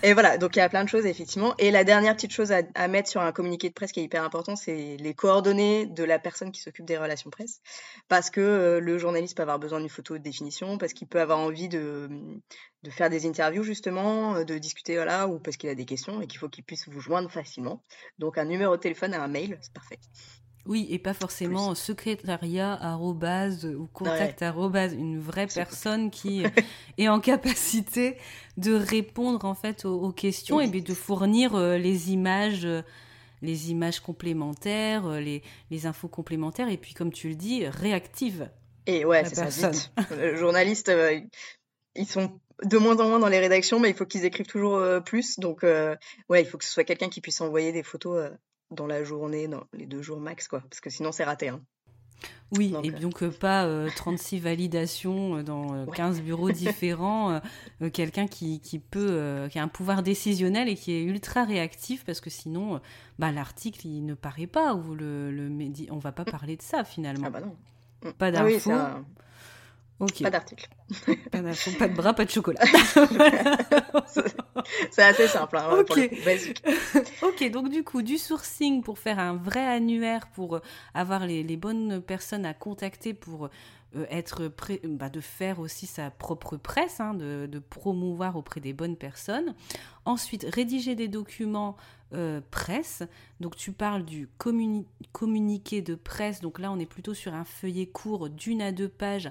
[0.03, 1.55] Et voilà, donc il y a plein de choses, effectivement.
[1.59, 4.23] Et la dernière petite chose à, mettre sur un communiqué de presse qui est hyper
[4.23, 7.61] important, c'est les coordonnées de la personne qui s'occupe des relations presse.
[8.09, 11.21] Parce que euh, le journaliste peut avoir besoin d'une photo de définition, parce qu'il peut
[11.21, 12.09] avoir envie de,
[12.89, 16.27] de faire des interviews, justement, de discuter, voilà, ou parce qu'il a des questions et
[16.27, 17.83] qu'il faut qu'il puisse vous joindre facilement.
[18.19, 19.99] Donc un numéro de téléphone et un mail, c'est parfait.
[20.69, 26.43] Oui, et pas forcément secrétariat ou contact une vraie personne qui
[26.99, 28.19] est en capacité
[28.59, 32.83] de répondre en fait aux, questions et de fournir euh, les images euh,
[33.41, 38.51] les images complémentaires, euh, les, les, infos complémentaires, et puis comme tu le dis, réactives.
[38.87, 39.93] Et ouais, c'est ça, vite.
[40.19, 40.93] Les journalistes,
[41.95, 44.83] ils sont de moins en moins dans les rédactions, mais il faut qu'ils écrivent toujours
[45.05, 45.39] plus.
[45.39, 48.31] Donc, ouais, il faut que ce soit quelqu'un qui puisse envoyer des photos
[48.71, 50.61] dans la journée, dans les deux jours max, quoi.
[50.61, 51.49] Parce que sinon, c'est raté.
[51.49, 51.61] Hein.
[52.57, 57.41] Oui, et euh, donc pas 36 euh, validations euh, dans 15 bureaux différents.
[57.93, 62.21] Quelqu'un qui, qui, peut, qui a un pouvoir décisionnel et qui est ultra réactif parce
[62.21, 62.81] que sinon,
[63.19, 65.89] bah, l'article il ne paraît pas ou le, le médi...
[65.91, 66.31] on va pas mm.
[66.31, 67.27] parler de ça finalement.
[67.27, 67.57] Ah bah non.
[68.03, 68.13] Mm.
[68.15, 69.01] Pas ah
[69.99, 70.69] Pas d'article.
[71.31, 71.43] Pas,
[71.79, 72.61] pas, de bras, pas de chocolat.
[74.91, 75.59] c'est assez simple.
[75.59, 76.11] Hein, ok.
[77.23, 80.63] ok, donc du coup, du sourcing pour faire un vrai annuaire, pour euh,
[80.95, 83.51] avoir les, les bonnes personnes à contacter pour
[83.97, 88.61] euh, être prêt, bah, de faire aussi sa propre presse, hein, de, de, promouvoir auprès
[88.61, 89.55] des bonnes personnes.
[90.05, 91.77] Ensuite, rédiger des documents
[92.15, 93.03] euh, presse.
[93.39, 94.31] Donc tu parles du
[95.13, 96.41] communiqué de presse.
[96.41, 99.31] Donc là, on est plutôt sur un feuillet court d'une à deux pages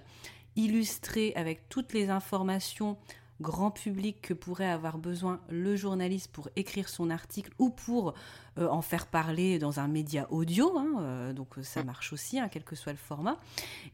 [0.58, 2.98] illustré avec toutes les informations
[3.42, 8.14] grand public que pourrait avoir besoin le journaliste pour écrire son article ou pour
[8.58, 10.78] euh, en faire parler dans un média audio.
[10.78, 13.38] Hein, euh, donc euh, ça marche aussi, hein, quel que soit le format.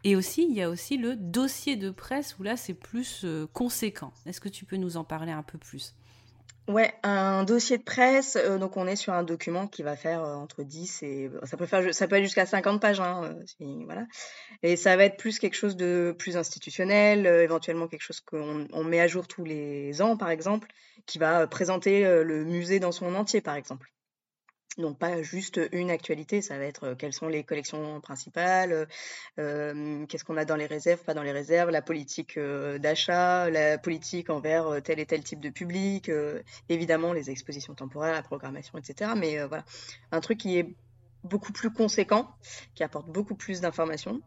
[0.04, 4.14] Et aussi, il y a aussi le dossier de presse où là, c'est plus conséquent.
[4.26, 5.94] Est-ce que tu peux nous en parler un peu plus?
[6.70, 10.24] Ouais, un dossier de presse, euh, donc on est sur un document qui va faire
[10.24, 13.84] euh, entre 10 et ça peut faire ça peut être jusqu'à 50 pages hein, euh,
[13.86, 14.06] voilà.
[14.62, 18.84] Et ça va être plus quelque chose de plus institutionnel, éventuellement quelque chose qu'on on
[18.86, 20.70] met à jour tous les ans par exemple,
[21.06, 23.92] qui va présenter le musée dans son entier par exemple.
[24.78, 28.88] Donc pas juste une actualité, ça va être quelles sont les collections principales,
[29.36, 34.32] qu'est-ce qu'on a dans les réserves, pas dans les réserves, la politique d'achat, la politique
[34.32, 36.10] envers tel et tel type de public,
[36.70, 39.12] évidemment les expositions temporaires, la programmation, etc.
[39.16, 39.64] Mais voilà,
[40.12, 40.76] un truc qui est
[41.24, 42.36] beaucoup plus conséquent,
[42.74, 44.22] qui apporte beaucoup plus d'informations,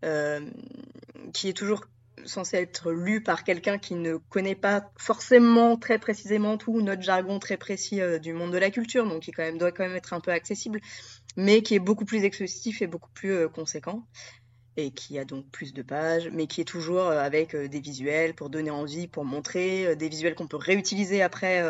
[0.00, 1.84] qui est toujours
[2.24, 7.38] censé être lu par quelqu'un qui ne connaît pas forcément très précisément tout notre jargon
[7.38, 9.96] très précis euh, du monde de la culture, donc qui quand même, doit quand même
[9.96, 10.80] être un peu accessible,
[11.36, 14.06] mais qui est beaucoup plus exhaustif et beaucoup plus euh, conséquent,
[14.76, 18.34] et qui a donc plus de pages, mais qui est toujours euh, avec des visuels
[18.34, 21.62] pour donner envie, pour montrer, des visuels qu'on peut réutiliser après,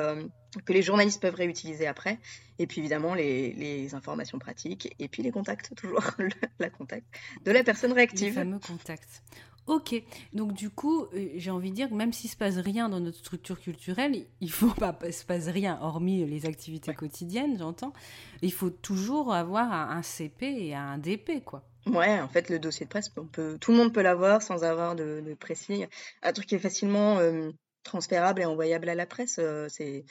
[0.65, 2.19] que les journalistes peuvent réutiliser après,
[2.59, 6.05] et puis évidemment les, les informations pratiques, et puis les contacts, toujours
[6.59, 7.07] la contact
[7.45, 8.29] de la personne réactive.
[8.29, 9.23] Les fameux contacts.
[9.69, 10.03] Ok,
[10.33, 13.01] donc du coup, euh, j'ai envie de dire que même s'il se passe rien dans
[13.01, 17.93] notre structure culturelle, il faut pas se passe rien, hormis les activités quotidiennes, j'entends.
[18.41, 21.69] Il faut toujours avoir un, CP et un DP, quoi.
[21.85, 24.65] Ouais, en fait, le dossier de presse, on peut, tout le monde peut l'avoir sans
[24.65, 25.85] avoir de, de précis.
[26.23, 27.51] Un truc qui est facilement euh,
[27.83, 30.07] transférable et envoyable à la presse, euh, c'est.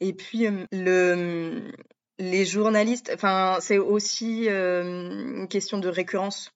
[0.00, 1.72] Et puis le,
[2.18, 6.52] les journalistes, enfin, c'est aussi une question de récurrence.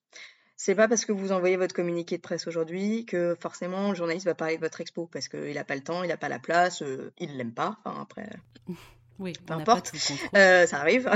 [0.56, 4.26] C'est pas parce que vous envoyez votre communiqué de presse aujourd'hui que forcément le journaliste
[4.26, 6.38] va parler de votre expo parce qu'il n'a pas le temps, il n'a pas la
[6.38, 7.78] place, euh, il l'aime pas.
[7.84, 8.28] Enfin après.
[9.20, 9.92] Oui, peu importe,
[10.34, 11.08] euh, ça arrive.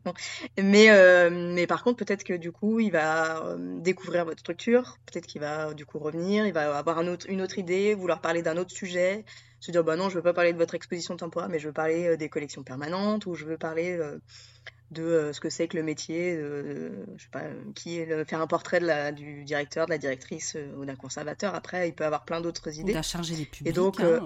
[0.60, 5.28] mais, euh, mais par contre, peut-être que du coup, il va découvrir votre structure, peut-être
[5.28, 8.42] qu'il va du coup revenir, il va avoir un autre, une autre idée, vouloir parler
[8.42, 9.24] d'un autre sujet,
[9.60, 11.72] se dire bah non, je veux pas parler de votre exposition temporaire, mais je veux
[11.72, 13.96] parler des collections permanentes ou je veux parler
[14.92, 17.42] de euh, ce que c'est que le métier, je sais pas,
[17.74, 20.84] qui est le, faire un portrait de la, du directeur, de la directrice euh, ou
[20.84, 21.54] d'un conservateur.
[21.54, 22.92] Après, il peut avoir plein d'autres idées.
[22.92, 23.68] D'un chargé des publics.
[23.68, 24.20] Et donc, hein,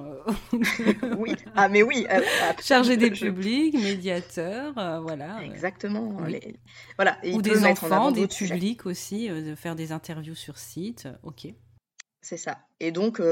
[0.52, 2.06] euh, oui, ah mais oui.
[2.62, 5.42] chargé des publics, médiateur, voilà.
[5.44, 6.18] Exactement.
[6.96, 7.18] Voilà.
[7.24, 11.08] ou des enfants, des publics aussi, de faire des interviews sur site.
[11.22, 11.46] Ok.
[12.22, 12.58] C'est ça.
[12.80, 13.22] Et donc,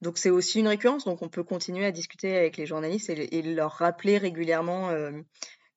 [0.00, 1.06] donc c'est aussi une récurrence.
[1.06, 4.90] Donc, on peut continuer à discuter avec les journalistes et, et leur rappeler régulièrement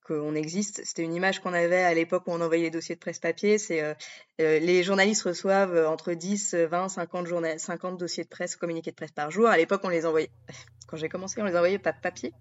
[0.05, 0.81] qu'on existe.
[0.83, 3.57] C'était une image qu'on avait à l'époque où on envoyait les dossiers de presse papier.
[3.57, 3.93] C'est euh,
[4.39, 8.95] euh, les journalistes reçoivent euh, entre 10, 20, 50, 50 dossiers de presse, communiqués de
[8.95, 9.47] presse par jour.
[9.47, 10.29] À l'époque, on les envoyait.
[10.87, 12.33] Quand j'ai commencé, on les envoyait pas de papier.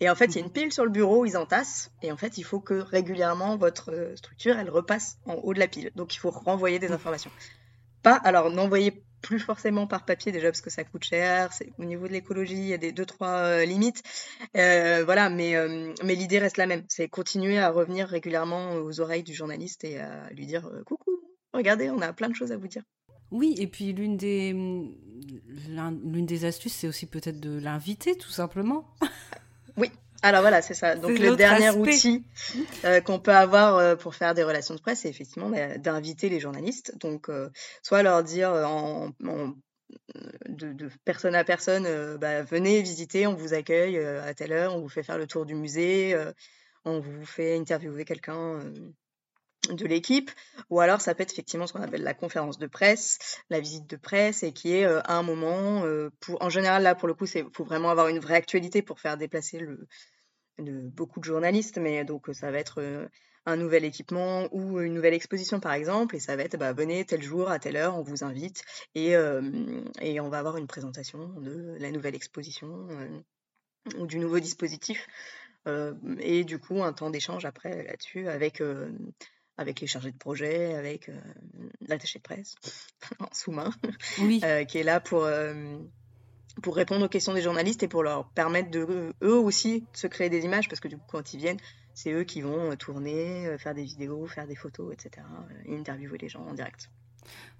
[0.00, 1.90] Et en fait, il y a une pile sur le bureau, ils entassent.
[2.02, 5.68] Et en fait, il faut que régulièrement votre structure, elle repasse en haut de la
[5.68, 5.90] pile.
[5.94, 7.30] Donc, il faut renvoyer des informations.
[8.02, 11.50] Pas, alors n'envoyez plus forcément par papier déjà parce que ça coûte cher.
[11.78, 14.02] Au niveau de l'écologie, il y a des deux trois euh, limites.
[14.56, 16.84] Euh, voilà, mais euh, mais l'idée reste la même.
[16.88, 21.10] C'est continuer à revenir régulièrement aux oreilles du journaliste et à lui dire coucou,
[21.54, 22.82] regardez, on a plein de choses à vous dire.
[23.30, 28.94] Oui, et puis l'une des l'une des astuces, c'est aussi peut-être de l'inviter tout simplement.
[29.78, 29.90] oui,
[30.24, 30.96] alors voilà, c'est ça.
[30.96, 32.24] Donc le dernier outil
[32.86, 36.40] euh, qu'on peut avoir euh, pour faire des relations de presse, c'est effectivement d'inviter les
[36.40, 36.96] journalistes.
[36.98, 37.50] Donc euh,
[37.82, 39.10] soit leur dire en,
[40.48, 44.88] de, personne à personne, bah, venez visiter, on vous accueille à telle heure, on vous
[44.88, 46.16] fait faire le tour du musée,
[46.86, 48.60] on vous fait interviewer quelqu'un
[49.70, 50.30] de l'équipe,
[50.70, 53.18] ou alors ça peut être effectivement ce qu'on appelle la conférence de presse,
[53.50, 55.84] la visite de presse, et qui est à un moment,
[56.20, 59.00] pour, en général là pour le coup, il faut vraiment avoir une vraie actualité pour
[59.00, 59.86] faire déplacer le,
[60.58, 63.06] de beaucoup de journalistes, mais donc ça va être euh,
[63.46, 67.04] un nouvel équipement ou une nouvelle exposition par exemple, et ça va être bah, venez
[67.04, 68.64] tel jour à telle heure, on vous invite
[68.94, 69.14] et,
[70.00, 73.20] et on va avoir une présentation de la nouvelle exposition euh,
[73.98, 75.06] ou du nouveau dispositif
[76.18, 78.62] et du coup un temps d'échange après là-dessus avec
[79.56, 81.10] avec les chargés de projet, avec
[81.80, 82.54] l'attaché de presse
[83.18, 83.70] en sous-main,
[84.20, 84.42] oui.
[84.68, 85.26] qui est là pour
[86.62, 90.30] pour répondre aux questions des journalistes et pour leur permettre de eux aussi se créer
[90.30, 91.58] des images parce que du coup quand ils viennent
[91.94, 95.24] c'est eux qui vont euh, tourner, euh, faire des vidéos, faire des photos, etc.
[95.64, 96.90] Et interviewer les gens en direct.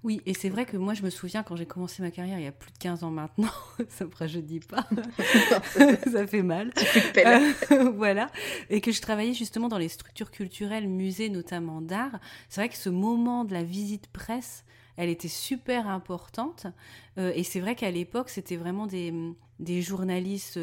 [0.03, 2.43] Oui, et c'est vrai que moi, je me souviens quand j'ai commencé ma carrière il
[2.43, 3.49] y a plus de 15 ans maintenant,
[3.89, 4.87] ça me je dis pas,
[6.11, 6.71] ça fait mal.
[7.17, 8.29] Euh, voilà,
[8.69, 12.19] et que je travaillais justement dans les structures culturelles, musées notamment d'art.
[12.49, 14.63] C'est vrai que ce moment de la visite presse,
[14.97, 16.67] elle était super importante.
[17.17, 19.13] Euh, et c'est vrai qu'à l'époque, c'était vraiment des,
[19.59, 20.59] des journalistes,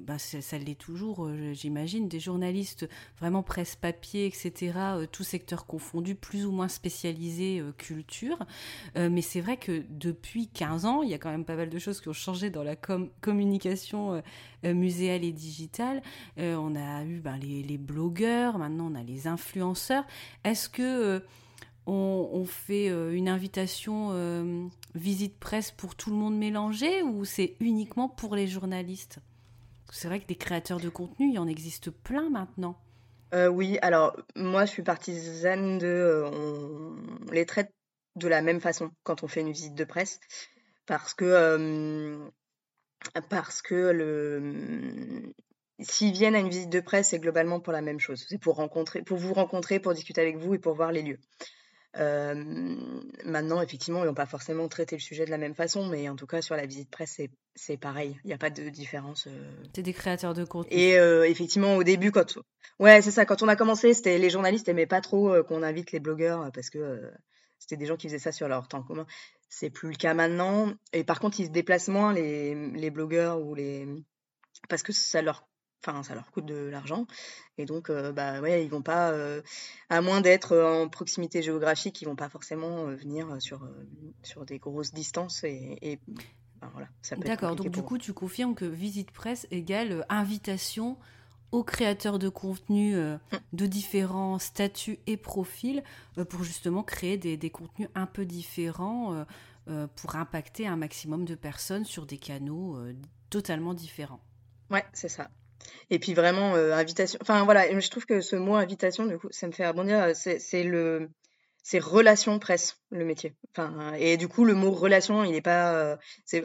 [0.00, 4.72] bah, ça, l'est toujours, euh, j'imagine, des journalistes vraiment presse-papier, etc.,
[5.12, 8.38] tout secteur confondu, plus ou moins spécialisés culture.
[8.96, 11.78] mais c'est vrai que depuis 15 ans, il y a quand même pas mal de
[11.78, 14.22] choses qui ont changé dans la communication
[14.64, 16.02] muséale et digitale.
[16.38, 20.04] on a eu ben, les, les, blogueurs, maintenant on a les influenceurs.
[20.44, 21.22] Est-ce que
[21.86, 27.56] on, fait euh, une invitation euh, visite presse pour tout le monde mélangé ou c'est
[27.60, 29.18] uniquement pour les journalistes?
[29.90, 32.76] C'est vrai que des créateurs de contenu, il y en existe plein maintenant.
[33.50, 37.72] oui, alors moi je suis partisane de on les traite
[38.16, 40.20] de la même façon quand on fait une visite de presse
[40.86, 42.18] parce que
[43.28, 45.32] parce que le
[45.80, 48.24] s'ils viennent à une visite de presse, c'est globalement pour la même chose.
[48.28, 51.18] C'est pour rencontrer, pour vous rencontrer, pour discuter avec vous et pour voir les lieux.
[51.96, 56.16] Maintenant, effectivement, ils n'ont pas forcément traité le sujet de la même façon, mais en
[56.16, 57.20] tout cas, sur la visite presse,
[57.54, 58.18] c'est pareil.
[58.24, 59.28] Il n'y a pas de différence.
[59.74, 60.76] C'est des créateurs de contenu.
[60.76, 60.94] Et
[61.28, 62.38] effectivement, au début, quand
[62.80, 63.24] ouais, c'est ça.
[63.24, 66.70] Quand on a commencé, c'était les journalistes n'aimaient pas trop qu'on invite les blogueurs parce
[66.70, 67.10] que
[67.58, 69.06] c'était des gens qui faisaient ça sur leur temps commun.
[69.48, 70.72] C'est plus le cas maintenant.
[70.92, 73.86] Et par contre, ils se déplacent moins les, les blogueurs ou les
[74.68, 75.46] parce que ça leur
[75.86, 77.06] enfin ça leur coûte de l'argent
[77.58, 79.14] et donc bah ouais ils vont pas
[79.90, 83.68] à moins d'être en proximité géographique ils vont pas forcément venir sur
[84.22, 86.00] sur des grosses distances et,
[86.72, 90.98] voilà d'accord donc du coup tu confirmes que visite presse égale invitation
[91.52, 93.18] aux créateurs de contenu mmh.
[93.52, 95.84] de différents statuts et profils
[96.28, 99.24] pour justement créer des, des, contenus un peu différents
[99.94, 102.78] pour impacter un maximum de personnes sur des canaux
[103.30, 104.20] totalement différents.
[104.70, 105.28] Ouais, c'est ça.
[105.90, 107.18] Et puis vraiment, euh, invitation.
[107.22, 109.98] Enfin voilà, je trouve que ce mot invitation, du coup, ça me fait rebondir.
[110.00, 111.10] Euh, c'est le,
[111.62, 113.34] c'est relation presse, le métier.
[113.50, 115.96] Enfin, et du coup, le mot relation, il n'est pas, euh,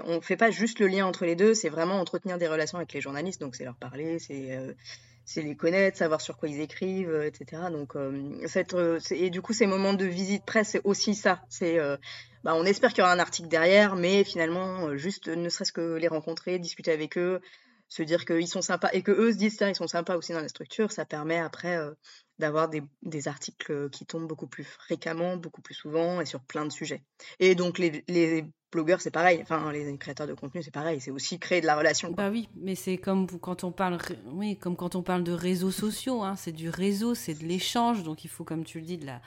[0.05, 1.53] on fait pas juste le lien entre les deux.
[1.53, 3.41] C'est vraiment entretenir des relations avec les journalistes.
[3.41, 4.57] Donc c'est leur parler, c'est,
[5.25, 7.63] c'est les connaître, savoir sur quoi ils écrivent, etc.
[7.71, 7.93] Donc
[8.47, 8.75] cette,
[9.11, 11.41] et du coup, ces moments de visite presse, c'est aussi ça.
[11.49, 11.79] C'est
[12.43, 15.95] bah, on espère qu'il y aura un article derrière, mais finalement, juste ne serait-ce que
[15.95, 17.41] les rencontrer, discuter avec eux,
[17.89, 20.31] se dire qu'ils sont sympas et que eux se disent tiens ils sont sympas aussi
[20.31, 21.91] dans la structure, ça permet après euh,
[22.37, 26.65] d'avoir des, des, articles qui tombent beaucoup plus fréquemment, beaucoup plus souvent et sur plein
[26.65, 27.03] de sujets.
[27.39, 31.11] Et donc les, les blogueurs c'est pareil, enfin les créateurs de contenu c'est pareil, c'est
[31.11, 32.11] aussi créer de la relation.
[32.11, 33.97] Bah oui, mais c'est comme quand on parle,
[34.27, 38.03] oui, comme quand on parle de réseaux sociaux, hein, c'est du réseau, c'est de l'échange,
[38.03, 39.21] donc il faut comme tu le dis de la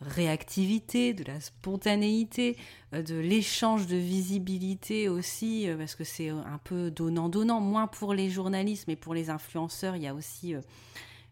[0.00, 2.56] réactivité, de la spontanéité,
[2.94, 8.14] euh, de l'échange de visibilité aussi, euh, parce que c'est un peu donnant-donnant, moins pour
[8.14, 10.60] les journalistes, mais pour les influenceurs, il y a aussi euh,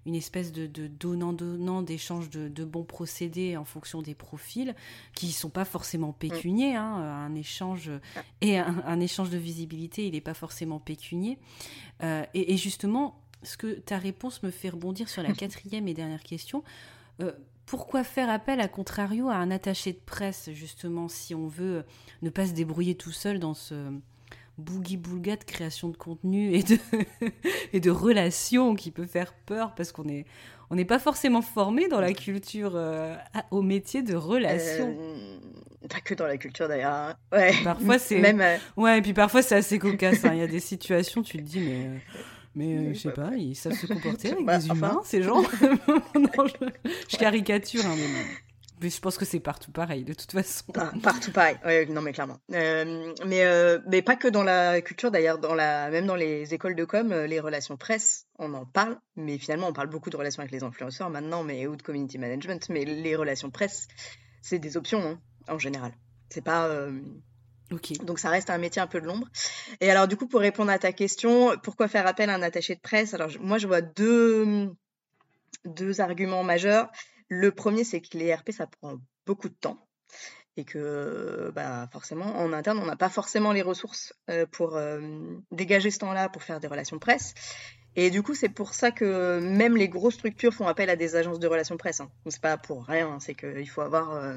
[0.04, 4.74] une espèce de, donnant-donnant, d'échange de, bons procédés en fonction des profils,
[5.14, 6.76] qui ne sont pas forcément pécuniers.
[6.76, 7.90] Hein, un échange
[8.40, 11.38] et un, échange de visibilité, il n'est pas forcément pécunier.
[12.00, 16.64] et, justement, ce que ta réponse me fait rebondir sur la quatrième et dernière question
[17.68, 21.84] pourquoi faire appel, à contrario, à un attaché de presse, justement, si on veut
[22.22, 23.92] ne pas se débrouiller tout seul dans ce
[24.56, 26.78] boogie-boulga de création de contenu et de,
[27.74, 30.24] et de relations qui peut faire peur parce qu'on est
[30.70, 33.14] on n'est pas forcément formé dans la culture euh,
[33.50, 34.94] au métier de relation.
[35.00, 35.38] Euh,
[35.88, 36.92] pas que dans la culture d'ailleurs.
[36.92, 37.14] Hein.
[37.32, 37.54] Ouais.
[37.64, 38.40] Parfois c'est même.
[38.40, 40.24] Euh, ouais, et puis parfois c'est assez cocasse.
[40.24, 40.32] Hein.
[40.34, 42.00] Il y a des situations, tu te dis mais
[42.58, 45.42] mais euh, je sais pas, ils savent se comporter avec bah, des humains, ces gens.
[47.08, 47.94] je, caricature, hein,
[48.80, 50.64] mais, je pense que c'est partout pareil, de toute façon.
[51.00, 51.56] partout pareil,
[51.88, 52.38] non mais clairement.
[52.52, 56.52] Euh, mais, euh, mais pas que dans la culture, d'ailleurs, dans la, même dans les
[56.52, 60.16] écoles de com, les relations presse, on en parle, mais finalement on parle beaucoup de
[60.16, 63.86] relations avec les influenceurs maintenant, mais ou de community management, mais les relations presse,
[64.42, 65.92] c'est des options hein, en général.
[66.28, 66.68] C'est pas
[67.70, 69.28] donc ça reste un métier un peu de l'ombre.
[69.80, 72.74] Et alors du coup, pour répondre à ta question, pourquoi faire appel à un attaché
[72.74, 73.14] de presse?
[73.14, 74.70] Alors moi, je vois deux,
[75.64, 76.90] deux arguments majeurs.
[77.28, 79.78] Le premier, c'est que les RP, ça prend beaucoup de temps
[80.56, 85.00] et que bah, forcément, en interne, on n'a pas forcément les ressources euh, pour euh,
[85.52, 87.34] dégager ce temps-là pour faire des relations presse.
[87.94, 91.14] Et du coup, c'est pour ça que même les grosses structures font appel à des
[91.14, 92.00] agences de relations presse.
[92.00, 92.10] Hein.
[92.26, 93.18] C'est pas pour rien, hein.
[93.20, 94.36] c'est qu'il faut avoir euh,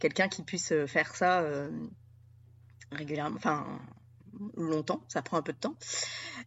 [0.00, 1.44] quelqu'un qui puisse faire ça
[2.92, 3.80] régulièrement, enfin
[4.56, 5.76] longtemps, ça prend un peu de temps.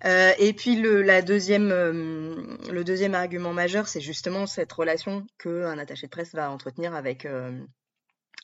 [0.05, 5.77] Euh, et puis le, deuxième, euh, le deuxième argument majeur, c'est justement cette relation qu'un
[5.77, 7.59] attaché de presse va entretenir avec, euh,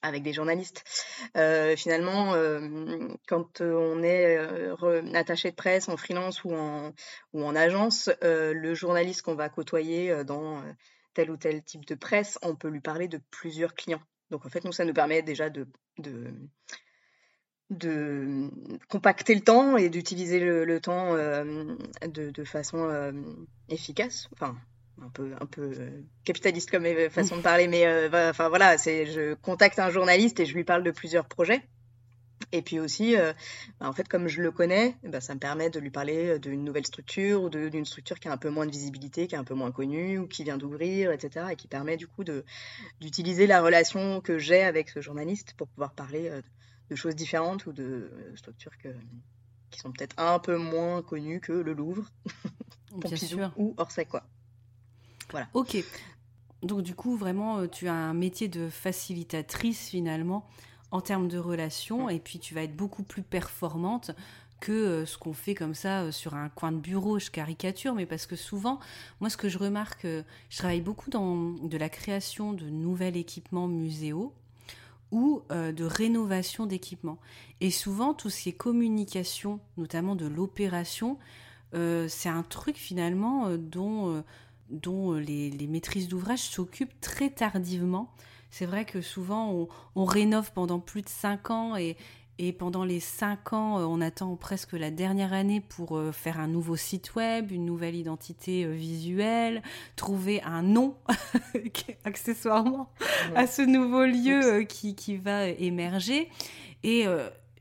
[0.01, 0.83] avec des journalistes.
[1.77, 2.35] finalement,
[3.27, 4.37] quand on est
[5.15, 6.93] attaché de presse en freelance ou en,
[7.33, 10.61] ou en agence, le journaliste qu'on va côtoyer dans
[11.13, 14.01] tel ou tel type de presse, on peut lui parler de plusieurs clients.
[14.29, 15.67] Donc en fait, nous, ça nous permet déjà de
[17.69, 18.49] de
[18.89, 21.75] compacter le temps et d'utiliser le, temps euh,
[22.07, 23.11] de, façon euh,
[23.69, 24.29] efficace.
[24.33, 24.55] Enfin,
[25.01, 25.89] un peu, un peu euh,
[26.23, 30.53] capitaliste comme façon de parler, mais enfin voilà, c'est je contacte un journaliste et je
[30.53, 31.61] lui parle de plusieurs projets.
[32.51, 33.15] Et puis aussi,
[33.79, 36.63] bah, en fait, comme je le connais, bah, ça me permet de lui parler d'une
[36.63, 39.43] nouvelle structure ou d'une structure qui a un peu moins de visibilité, qui est un
[39.43, 41.47] peu moins connue ou qui vient d'ouvrir, etc.
[41.51, 42.23] Et qui permet du coup
[43.01, 46.29] d'utiliser la relation que j'ai avec ce journaliste pour pouvoir parler
[46.89, 48.89] de choses différentes ou de structures que,
[49.71, 52.09] qui sont peut-être un peu moins connues que le Louvre,
[52.97, 53.51] Bien sûr.
[53.57, 54.23] ou Orsay, quoi.
[55.31, 55.47] Voilà.
[55.53, 55.77] Ok.
[56.63, 60.47] Donc du coup, vraiment, tu as un métier de facilitatrice finalement
[60.91, 64.11] en termes de relations, et puis tu vas être beaucoup plus performante
[64.61, 67.93] que euh, ce qu'on fait comme ça euh, sur un coin de bureau, je caricature,
[67.93, 68.79] mais parce que souvent,
[69.19, 73.03] moi ce que je remarque, euh, je travaille beaucoup dans de la création de nouveaux
[73.03, 74.33] équipements muséaux
[75.15, 77.17] ou de rénovation d'équipements.
[77.61, 81.17] Et souvent, tout ce qui est communication, notamment de l'opération,
[81.71, 84.23] c'est un truc finalement dont,
[84.69, 88.13] dont les, maîtrises d'ouvrage s'occupent très tardivement.
[88.51, 91.95] C'est vrai que souvent on, on, rénove pendant plus de cinq ans et,
[92.37, 96.39] et pendant les cinq ans, euh, on attend presque la dernière année pour euh, faire
[96.39, 99.63] un nouveau site web, une nouvelle identité euh, visuelle,
[99.95, 100.97] trouver un nom
[102.03, 102.89] accessoirement
[103.35, 106.29] à ce nouveau lieu qui, qui, va émerger.
[106.83, 107.05] Et,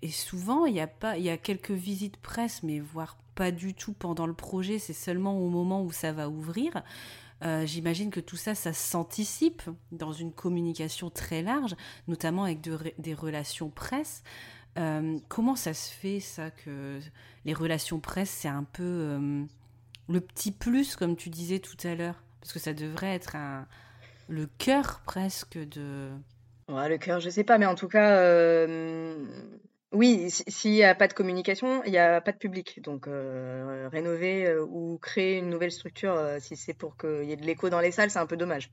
[0.03, 3.51] et souvent, il y, a pas, il y a quelques visites presse, mais voire pas
[3.51, 6.83] du tout pendant le projet, c'est seulement au moment où ça va ouvrir.
[7.65, 9.63] J'imagine que tout ça, ça s'anticipe
[9.93, 11.75] dans une communication très large,
[12.07, 12.61] notamment avec
[12.99, 14.23] des relations presse.
[14.79, 16.99] Euh, comment ça se fait, ça, que
[17.45, 19.45] les relations presse, c'est un peu euh,
[20.09, 22.23] le petit plus, comme tu disais tout à l'heure?
[22.41, 23.67] Parce que ça devrait être un,
[24.29, 26.11] le cœur presque de.
[26.69, 29.25] Le cœur, je sais pas, mais en tout cas, euh,
[29.93, 32.81] oui, s'il n'y a pas de communication, il n'y a pas de public.
[32.83, 37.69] Donc, rénover ou créer une nouvelle structure, si c'est pour qu'il y ait de l'écho
[37.69, 38.71] dans les salles, c'est un peu dommage.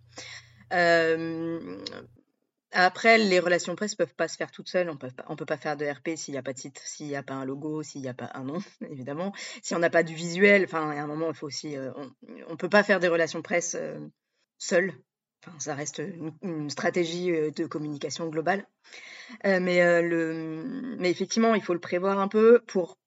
[2.73, 4.89] Après, les relations presse peuvent pas se faire toutes seules.
[4.89, 7.07] On peut pas, peut pas faire de RP s'il n'y a pas de site, s'il
[7.07, 8.59] n'y a pas un logo, s'il n'y a pas un nom,
[8.89, 9.33] évidemment.
[9.61, 11.75] Si on n'a pas du visuel, enfin, à un moment, il faut aussi.
[11.75, 11.91] Euh,
[12.47, 13.99] on, ne peut pas faire des relations presse euh,
[14.57, 14.93] seul.
[15.45, 16.01] Enfin, ça reste
[16.43, 18.65] une, stratégie euh, de communication globale.
[19.43, 22.97] mais, le, mais effectivement, il faut le prévoir un peu pour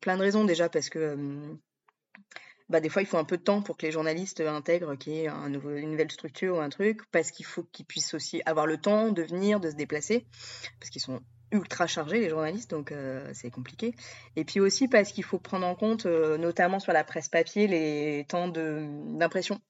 [0.00, 1.16] plein de raisons déjà parce que
[2.70, 5.12] bah, des fois, il faut un peu de temps pour que les journalistes intègrent qu'il
[5.14, 8.64] y ait une nouvelle structure ou un truc, parce qu'il faut qu'ils puissent aussi avoir
[8.64, 10.24] le temps de venir, de se déplacer,
[10.78, 13.92] parce qu'ils sont ultra chargés, les journalistes, donc euh, c'est compliqué.
[14.36, 17.66] Et puis aussi parce qu'il faut prendre en compte, euh, notamment sur la presse papier,
[17.66, 19.60] les temps d'impression.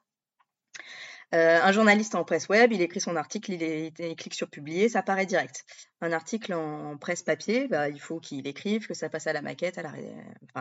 [1.32, 5.02] Euh, un journaliste en presse web, il écrit son article, il, clique sur publier, ça
[5.02, 5.64] paraît direct.
[6.00, 9.40] Un article en presse papier, bah, il faut qu'il écrive, que ça passe à la
[9.40, 9.82] maquette, à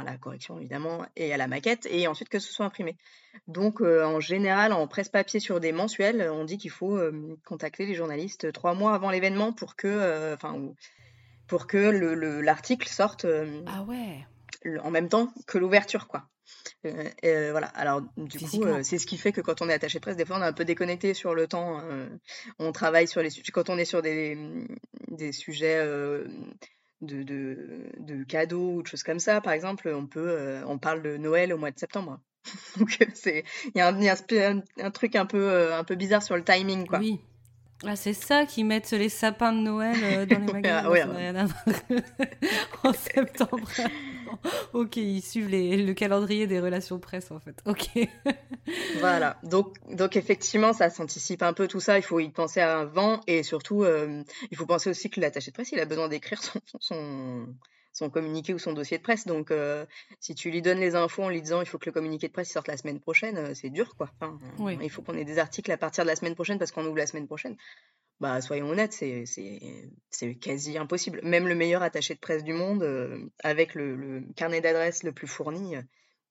[0.03, 2.97] la, correction évidemment, et à la maquette, et ensuite que ce soit imprimé.
[3.47, 7.37] Donc euh, en général, en presse papier sur des mensuels, on dit qu'il faut euh,
[7.45, 10.55] contacter les journalistes trois mois avant l'événement pour que, enfin,
[11.47, 11.77] pour que
[12.41, 13.25] l'article sorte.
[13.65, 14.23] ah ouais.
[14.83, 16.27] En même temps que l'ouverture, quoi.
[16.85, 17.67] Euh, euh, voilà.
[17.67, 20.17] Alors, du coup, euh, c'est ce qui fait que quand on est attaché de presse,
[20.17, 21.81] des fois, on est un peu déconnecté sur le temps.
[22.59, 23.51] on travaille sur les sujets.
[23.51, 24.37] Quand on est sur des,
[25.09, 25.83] des sujets
[27.01, 27.23] de,
[27.99, 31.53] de, cadeaux ou de choses comme ça, par exemple, on peut, on parle de Noël
[31.53, 32.19] au mois de septembre.
[32.77, 33.43] Donc, il
[33.75, 36.99] y a, un, un, truc un peu, un peu bizarre sur le timing, quoi.
[36.99, 37.19] Oui.
[37.85, 40.89] Ah, c'est ça qui mettent les sapins de Noël dans les magasins.
[40.89, 41.03] ouais,
[42.83, 43.69] en septembre.
[44.73, 47.55] ok, ils suivent le calendrier des relations presse en fait.
[47.65, 47.89] Ok.
[48.99, 49.37] voilà.
[49.43, 51.97] Donc, donc effectivement, ça s'anticipe un peu tout ça.
[51.97, 55.53] Il faut y penser avant et surtout, euh, il faut penser aussi que l'attaché de
[55.53, 57.47] presse, il a besoin d'écrire son, son,
[58.09, 59.25] communiqué ou son dossier de presse.
[59.25, 59.85] Donc, euh,
[60.19, 62.33] si tu lui donnes les infos en lui disant il faut que le communiqué de
[62.33, 64.11] presse sorte la semaine prochaine, euh, c'est dur quoi.
[64.81, 66.97] Il faut qu'on ait des articles à partir de la semaine prochaine parce qu'on ouvre
[66.97, 67.55] la semaine prochaine
[68.19, 71.21] bah, soyons honnêtes, c'est quasi impossible.
[71.23, 75.27] Même le meilleur attaché de presse du monde, euh, avec le, carnet d'adresses le plus
[75.27, 75.75] fourni,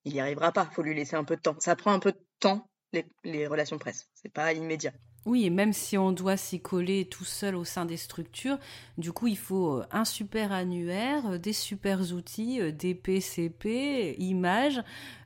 [0.05, 0.69] il n'y arrivera pas.
[0.71, 1.57] Il faut lui laisser un peu de temps.
[1.61, 4.11] Ça prend un peu de temps, les, les relations presse.
[4.15, 4.93] C'est pas immédiat.
[5.27, 8.59] Oui, et même si on doit s'y coller tout seul au sein des structures,
[8.97, 14.83] du coup, il faut euh, un super annuaire, des super outils, des PCP, images,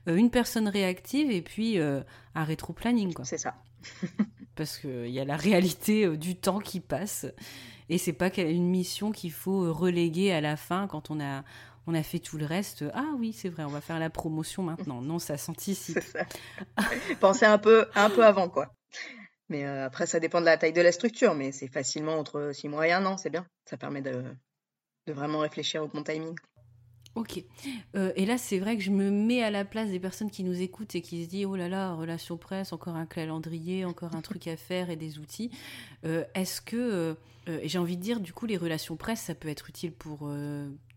[0.07, 2.03] une personne réactive et puis un
[2.43, 3.13] rétro-planning.
[3.23, 3.55] C'est ça.
[4.55, 7.25] parce qu'il y a la réalité euh, du temps qui passe.
[7.89, 11.43] Et c'est pas une mission qu'il faut euh, reléguer à la fin quand on a,
[11.87, 12.85] on a fait tout le reste.
[12.93, 15.01] Ah oui, c'est vrai, on va faire la promotion maintenant.
[15.01, 15.99] Non, ça s'anticipe.
[17.19, 18.73] Pensez un peu, un peu avant, quoi.
[19.53, 22.49] Mais euh, après, ça dépend de la taille de la structure, mais c'est facilement entre
[22.55, 23.45] 6 mois et un an, c'est bien.
[23.69, 24.23] Ça permet de,
[25.05, 26.35] de vraiment réfléchir au bon timing.
[27.13, 27.43] Ok.
[27.95, 30.43] Euh, et là, c'est vrai que je me mets à la place des personnes qui
[30.43, 34.15] nous écoutent et qui se disent oh là là, relation presse, encore un calendrier, encore
[34.15, 35.51] un truc à faire et des outils.
[36.03, 37.15] Euh, est-ce que,
[37.63, 40.31] j'ai envie de dire, du coup, les relations presse, ça peut être utile pour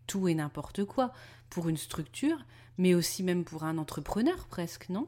[0.07, 1.13] tout et n'importe quoi,
[1.51, 2.43] pour une structure,
[2.79, 5.07] mais aussi même pour un entrepreneur presque, non?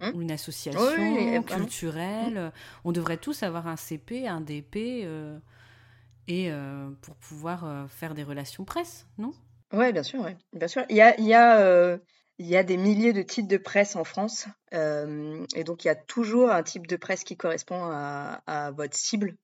[0.00, 2.52] Hein Ou une association culturelle.
[2.84, 5.06] On devrait tous avoir un CP, un DP,
[6.28, 6.50] et
[7.02, 9.32] pour pouvoir faire des relations presse, non?
[9.72, 10.36] Ouais, bien sûr, ouais.
[10.52, 10.84] Bien sûr.
[10.88, 11.98] Il y a, il y a, euh,
[12.38, 14.46] il y a des milliers de titres de presse en France.
[14.72, 19.36] et donc, il y a toujours un type de presse qui correspond à, votre cible.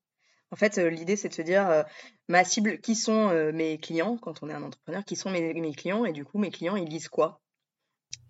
[0.51, 1.85] En fait, l'idée, c'est de se dire,
[2.29, 5.75] ma cible, qui sont mes clients, quand on est un entrepreneur, qui sont mes, mes
[5.75, 7.41] clients, et du coup, mes clients, ils lisent quoi?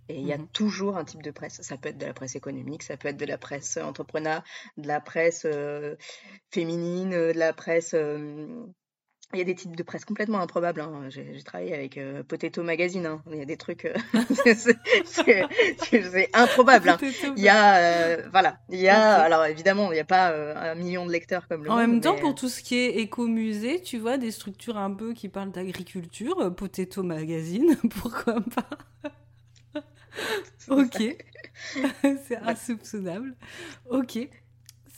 [0.08, 1.60] Et il y a mmh toujours un type de presse.
[1.62, 4.42] Ça peut être de la presse économique, ça peut être de la presse entrepreneur,
[4.76, 5.46] de la presse
[6.50, 7.94] féminine, de la presse.
[9.32, 10.80] Il y a des types de presse complètement improbables.
[10.80, 11.08] Hein.
[11.08, 11.98] J'ai travaillé avec
[12.28, 13.06] Potato Magazine.
[13.06, 13.22] Hein.
[13.32, 13.90] Il y a des trucs.
[15.04, 16.90] c'est improbable.
[16.90, 16.98] Hein.
[17.36, 18.28] Il y a.
[18.28, 18.58] voilà.
[18.68, 19.14] Il y a.
[19.22, 22.16] Alors évidemment, il n'y a pas un million de lecteurs comme le En même temps,
[22.16, 26.54] pour tout ce qui est écomusée, tu vois, des structures un peu qui parlent d'agriculture,
[26.54, 28.68] Potato Magazine, pourquoi pas?
[30.68, 31.16] ok.
[32.26, 33.34] c'est insoupçonnable.
[33.88, 34.28] Ok.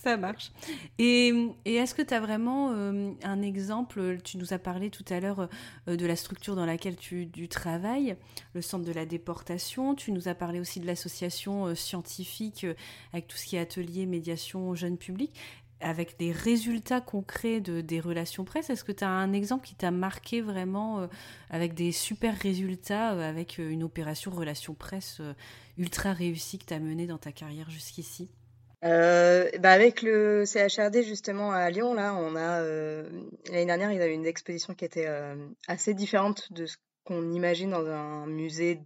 [0.06, 0.52] Ça marche.
[0.98, 1.32] Et,
[1.64, 5.48] est-ce que tu as vraiment euh, un exemple Tu nous as parlé tout à l'heure
[5.88, 8.16] euh, de la structure dans laquelle tu, travailles,
[8.54, 9.96] le centre de la déportation.
[9.96, 12.66] Tu nous as parlé aussi de l'association euh, scientifique
[13.12, 15.32] avec tout ce qui est atelier, médiation, jeune public
[15.80, 18.70] avec des résultats concrets de, des relations presse.
[18.70, 21.06] Est-ce que tu as un exemple qui t'a marqué vraiment euh,
[21.50, 25.20] avec des super résultats, euh, avec euh, une opération relations presse
[25.76, 28.30] ultra réussie que tu as menée dans ta carrière jusqu'ici?
[28.82, 34.14] Bah avec le CHRD justement à Lyon, là, on a l'année dernière, il y avait
[34.14, 35.08] une exposition qui était
[35.66, 38.80] assez différente de ce qu'on imagine dans un musée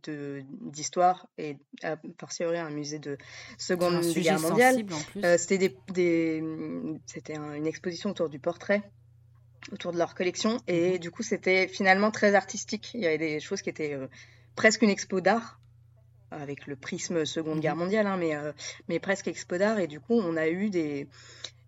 [0.60, 3.16] d'histoire et a fortiori un musée de
[3.58, 4.84] Seconde Guerre mondiale.
[5.24, 6.44] Euh, c'était des,
[7.06, 8.82] c'était une exposition autour du portrait,
[9.72, 10.98] autour de leur collection, et mhm.
[10.98, 12.92] du coup c'était finalement très artistique.
[12.94, 14.06] Il y avait des choses qui étaient euh,
[14.54, 15.58] presque une expo d'art
[16.30, 17.82] avec le prisme Seconde Guerre mhm.
[17.82, 18.52] mondiale, hein, mais, euh,
[18.88, 21.08] mais presque expo d'art, et du coup on a eu des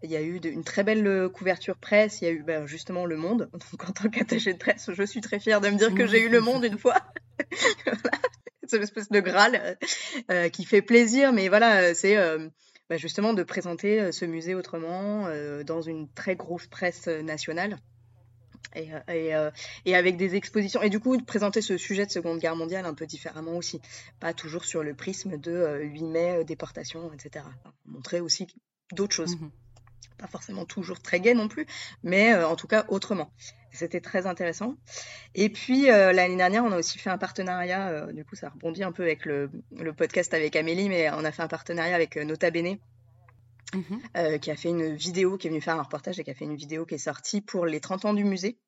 [0.02, 2.20] il y a eu une très belle euh, couverture presse.
[2.20, 3.48] Il y a eu ben, justement Le Monde.
[3.70, 6.22] Donc, en tant qu'attaché de presse, je suis très fière de me dire que j'ai
[6.24, 6.96] eu Le Monde une fois.
[8.68, 9.74] C'est une espèce de Graal euh,
[10.30, 11.32] euh, qui fait plaisir.
[11.32, 12.16] Mais voilà, c'est
[12.88, 15.28] ben, justement de présenter ce musée autrement
[15.66, 17.78] dans une très grosse presse nationale.
[18.74, 18.88] Et,
[19.84, 20.80] et, avec des expositions.
[20.80, 23.82] Et du coup, de présenter ce sujet de Seconde Guerre mondiale un peu différemment aussi.
[24.20, 27.44] Pas toujours sur le prisme de 8 mai, déportation, etc.
[27.84, 28.46] montrer aussi
[28.92, 29.36] d'autres choses.
[29.36, 29.50] Mmh
[30.18, 31.66] pas forcément toujours très gai non plus,
[32.02, 33.32] mais euh, en tout cas autrement.
[33.72, 34.76] C'était très intéressant.
[35.34, 38.50] Et puis euh, l'année dernière, on a aussi fait un partenariat, euh, du coup ça
[38.50, 39.50] rebondit un peu avec le,
[39.96, 42.78] podcast avec Amélie, mais on a fait un partenariat avec Nota Bene.
[43.74, 44.38] Mhm.
[44.38, 46.44] qui a fait une vidéo, qui est venu faire un reportage et qui a fait
[46.44, 48.58] une vidéo qui est sortie pour les 30 ans du musée.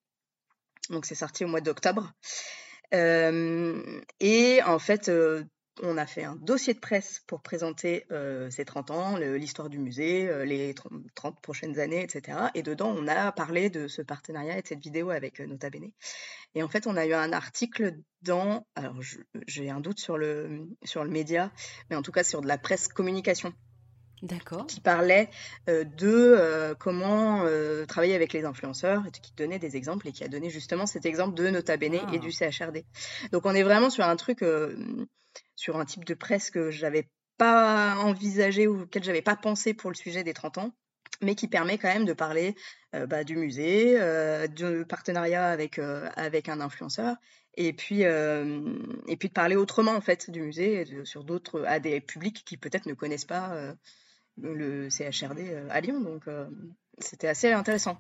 [0.89, 2.15] Donc c'est sorti au mois d'octobre.
[2.91, 5.11] et en fait,
[5.83, 9.79] on a fait un dossier de presse pour présenter euh, ces 30 ans, l'histoire du
[9.79, 10.75] musée, euh, les
[11.15, 12.39] 30 prochaines années, etc.
[12.55, 15.71] Et dedans, on a parlé de ce partenariat et de cette vidéo avec euh, Nota
[15.71, 15.91] Bene.
[16.55, 18.95] Et en fait, on a eu un article dans, alors
[19.49, 21.51] j'ai un doute sur le, sur le média,
[21.91, 23.53] mais en tout cas sur de la presse communication.
[24.23, 24.67] D'accord.
[24.67, 25.29] Qui parlait
[25.67, 27.45] de comment
[27.87, 31.35] travailler avec les influenceurs, qui donnait des exemples et qui a donné justement cet exemple
[31.35, 32.19] de Nota Bene et ah.
[32.19, 32.85] du CHRD.
[33.33, 34.43] Donc on est vraiment sur un truc
[35.57, 39.91] sur un type de presse que j'avais pas envisagé ou auquel j'avais pas pensé pour
[39.91, 40.75] le sujet des 30 ans
[41.21, 42.55] mais qui permet quand même de parler
[42.95, 47.17] euh, bah, du musée, euh, de partenariat avec, euh, avec un influenceur,
[47.57, 52.01] et puis, et puis de parler autrement en fait du musée sur d'autres à des
[52.01, 53.77] publics qui peut-être ne connaissent pas
[54.37, 56.01] le CHRD à Lyon.
[56.01, 56.25] Donc
[56.99, 57.97] c'était assez intéressant.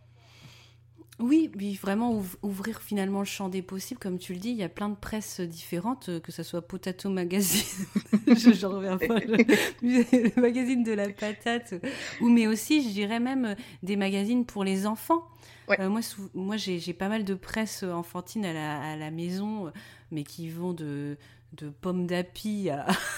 [1.20, 4.64] Oui, oui, vraiment ouvrir finalement le champ des possibles, comme tu le dis, il y
[4.64, 7.86] a plein de presses différentes, euh, que ce soit Potato Magazine,
[8.26, 9.20] je, reviens pas,
[9.82, 11.74] le, magazine de la patate,
[12.20, 13.54] ou mais aussi, je dirais même, euh,
[13.84, 15.22] des magazines pour les enfants.
[15.78, 16.00] Euh, moi,
[16.34, 19.72] moi j'ai pas mal de presse enfantine à la, à la maison,
[20.10, 21.16] mais qui vont de,
[21.56, 22.68] de pommes d'api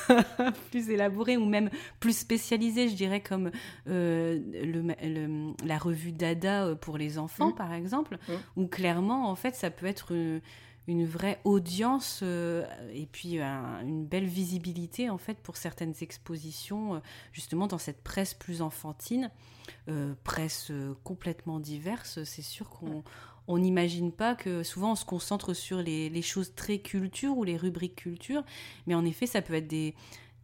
[0.70, 1.70] plus élaborées ou même
[2.00, 3.50] plus spécialisées, je dirais, comme
[3.88, 7.54] euh, le, la revue Dada euh, pour les enfants, mmh.
[7.54, 8.32] par exemple, mmh.
[8.56, 10.40] où clairement, en fait, ça peut être une,
[11.04, 17.00] vraie audience euh, et puis une belle visibilité, en fait, pour certaines expositions,
[17.32, 19.30] justement, dans cette presse plus enfantine,
[20.22, 20.70] presse
[21.02, 22.22] complètement diverse.
[22.24, 23.02] C'est sûr qu'on
[23.48, 27.56] on n'imagine pas que souvent on se concentre sur les, choses très culture ou les
[27.56, 28.42] rubriques culture,
[28.86, 29.94] mais en effet ça peut être des,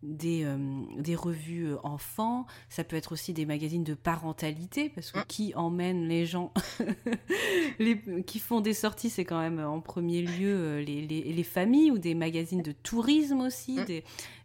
[0.03, 5.21] des, euh, revues euh, enfants, ça peut être aussi des magazines de parentalité, parce que
[5.27, 6.53] qui emmène les gens,
[8.27, 12.15] qui font des sorties, c'est quand même en premier lieu euh, les, familles, ou des
[12.15, 13.79] magazines de tourisme aussi,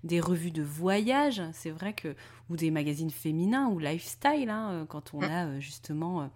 [0.04, 2.16] des, revues de voyage, c'est vrai que,
[2.50, 6.30] ou des magazines féminins, ou lifestyle, hein, quand on a justement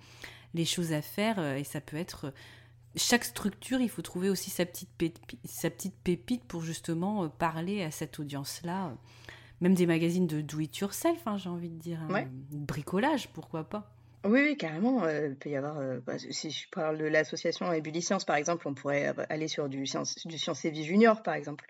[0.53, 2.33] les choses à faire euh, et ça peut être
[2.95, 7.83] chaque structure, il faut trouver aussi sa petite, pépite, sa petite pépite pour justement parler
[7.83, 8.91] à cette audience-là.
[9.61, 11.99] Même des magazines de do it yourself, hein, j'ai envie de dire.
[12.09, 12.25] Hein.
[12.51, 13.89] Bricolage, pourquoi pas.
[14.25, 15.07] Oui, oui, carrément.
[15.07, 19.13] il peut y avoir, bah, si je parle de l'association Ébulliscience, par exemple, on pourrait
[19.29, 21.65] aller sur du Science, du Science et Vie Junior, par exemple.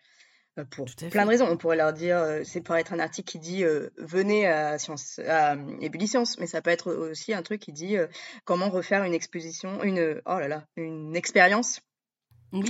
[0.60, 1.47] Euh, pour plein de raisons.
[1.49, 4.78] On pourrait leur dire, euh, c'est pour être un article qui dit euh, venez à,
[4.78, 7.95] Science, à mais ça peut être aussi un truc qui dit
[8.43, 11.82] comment refaire une exposition, une, oh là là, une expérience.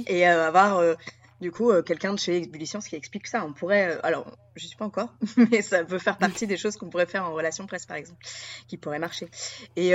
[0.06, 0.96] Et avoir
[1.42, 3.46] du coup quelqu'un de chez Ébulliscience qui explique ça.
[3.46, 5.14] On pourrait, alors je ne suis pas encore,
[5.52, 8.24] mais ça peut faire partie des choses qu'on pourrait faire en relation presse par exemple,
[8.68, 9.28] qui pourraient marcher.
[9.76, 9.92] Et,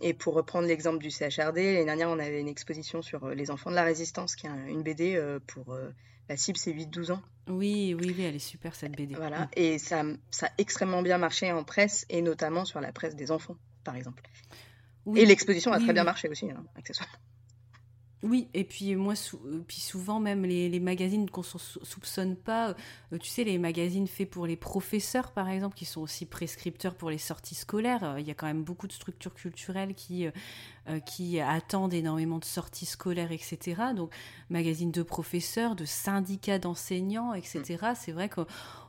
[0.00, 3.70] et pour reprendre l'exemple du CHRD, l'année dernière on avait une exposition sur les enfants
[3.70, 5.76] de la résistance, qui est une BD pour
[6.28, 7.22] la cible, c'est 8-12 ans.
[7.48, 9.14] Oui, oui, oui, elle est super cette BD.
[9.14, 9.48] Voilà, mm.
[9.56, 13.30] et ça, ça a extrêmement bien marché en presse, et notamment sur la presse des
[13.30, 14.22] enfants, par exemple.
[15.16, 17.18] et l'exposition a très bien marché aussi, hein, accessoirement.
[18.22, 22.70] Oui, et puis moi, euh, puis souvent même les, magazines qu'on soupçonne pas,
[23.12, 26.94] euh, tu sais, les magazines faits pour les professeurs, par exemple, qui sont aussi prescripteurs
[26.94, 28.04] pour les sorties scolaires.
[28.04, 30.26] Euh, il y a quand même beaucoup de structures culturelles qui,
[31.06, 33.82] qui attendent énormément de sorties scolaires, etc.
[33.96, 34.12] Donc,
[34.50, 37.78] magazines de professeurs, de syndicats d'enseignants, etc.
[37.82, 37.94] Mm.
[37.96, 38.42] C'est vrai que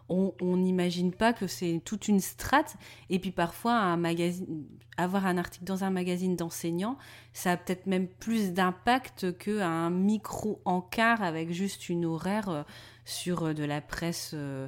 [0.09, 2.75] on n'imagine pas que c'est toute une strate.
[3.09, 4.65] Et puis parfois, un magazine,
[4.97, 6.97] avoir un article dans un magazine d'enseignants,
[7.33, 12.63] ça a peut-être même plus d'impact qu'un micro-encart avec juste une horaire euh,
[13.05, 14.31] sur euh, de la presse.
[14.33, 14.67] Euh,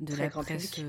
[0.00, 0.80] de très la grand presse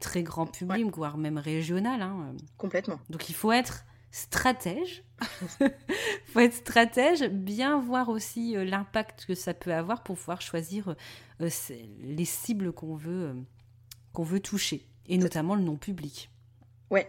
[0.00, 2.02] très grand public, voire même régionale.
[2.02, 2.34] Hein.
[2.56, 3.00] Complètement.
[3.10, 5.04] Donc il faut être stratège.
[6.26, 10.94] faut être stratège, bien voir aussi l'impact que ça peut avoir pour pouvoir choisir
[11.40, 11.48] euh,
[12.00, 13.34] les cibles qu'on veut, euh,
[14.12, 16.30] qu'on veut toucher, et notamment le non-public.
[16.90, 17.08] Ouais.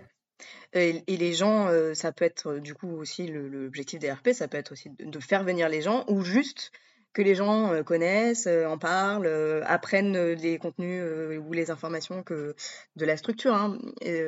[0.74, 4.58] Et, les gens, euh, ça peut être du coup aussi l'objectif des RP, ça peut
[4.58, 6.72] être aussi de, faire venir les gens ou juste
[7.12, 9.28] que les gens connaissent, en parlent,
[9.66, 11.04] apprennent les contenus
[11.40, 12.56] ou les informations que
[12.96, 13.54] de la structure.
[13.56, 13.80] Hein.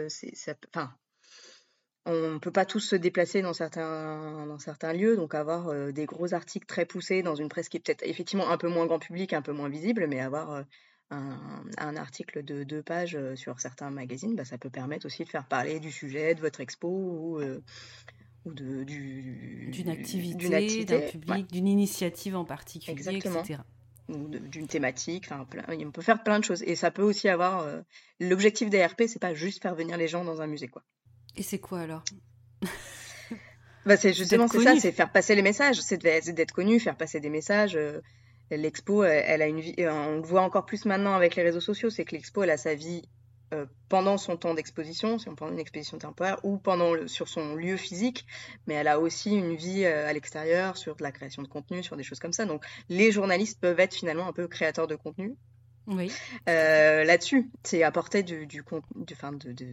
[0.08, 0.56] ça,
[2.06, 5.92] on ne peut pas tous se déplacer dans certains, dans certains lieux, donc avoir euh,
[5.92, 8.88] des gros articles très poussés dans une presse qui est peut-être effectivement un peu moins
[8.88, 10.64] grand public, un peu moins visible, mais avoir euh,
[11.12, 15.30] un, article de deux pages euh, sur certains magazines, bah, ça peut permettre aussi de
[15.30, 17.40] faire parler du sujet, de votre expo ou,
[18.46, 23.42] ou de, d'une activité, d'un public, d'une initiative en particulier, Exactement.
[23.42, 23.60] etc.
[24.10, 26.64] Ou d'une thématique, enfin, on peut faire plein de choses.
[26.64, 27.66] Et ça peut aussi avoir.
[28.20, 30.84] L'objectif des RP, c'est pas juste faire venir les gens dans un musée, quoi.
[31.36, 32.04] Et c'est quoi alors?
[33.86, 37.20] Bah c'est justement c'est ça, c'est faire passer les messages, c'est d'être connu, faire passer
[37.20, 37.76] des messages.
[37.76, 38.00] Euh,
[38.52, 41.62] l'expo, elle, a une vie, euh, on le voit encore plus maintenant avec les réseaux
[41.62, 43.02] sociaux, c'est que l'expo, elle a sa vie
[43.56, 47.56] euh, pendant son temps d'exposition, si on prend une exposition temporaire, ou pendant sur son
[47.56, 48.28] lieu physique,
[48.68, 51.98] mais elle a aussi une vie à l'extérieur sur de la création de contenu, sur
[51.98, 52.46] des choses comme ça.
[52.46, 55.36] Donc les journalistes peuvent être finalement un peu créateurs de contenu
[55.88, 56.12] oui.
[56.48, 58.64] Euh, là-dessus, c'est apporter du, du,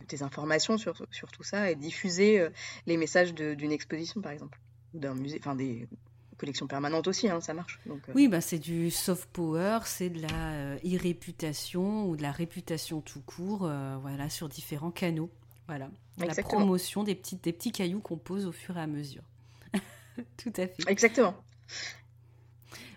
[0.09, 2.51] des informations sur, sur, tout ça et diffuser euh,
[2.87, 4.59] les messages d'une exposition, par exemple,
[4.95, 5.89] ou d'un musée, enfin des
[6.39, 7.81] collections permanentes aussi, hein, ça marche.
[7.87, 8.13] Donc, euh.
[8.15, 13.23] Oui, bah, c'est du soft power, c'est de la e-réputation ou de la réputation tout
[13.23, 15.31] court, voilà, sur différents canaux.
[15.67, 19.23] Voilà, la promotion des, petites, des petits cailloux qu'on pose au fur et à mesure.
[20.39, 20.89] tout à fait.
[20.89, 21.35] Exactement.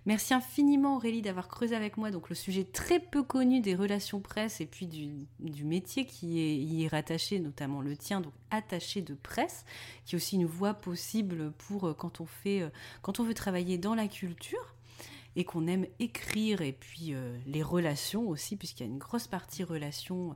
[0.06, 4.20] Merci infiniment Aurélie d'avoir creusé avec moi donc le sujet très peu connu des relations
[4.20, 5.28] presse et puis du,
[5.64, 9.66] métier qui est, y est rattaché, notamment le tien, donc attaché de presse,
[10.06, 12.70] qui est aussi une voie possible pour euh, quand on fait, euh,
[13.02, 14.76] quand on veut travailler dans la culture
[15.36, 19.28] et qu'on aime écrire et puis euh, les relations aussi puisqu'il y a une grosse
[19.28, 20.36] partie relations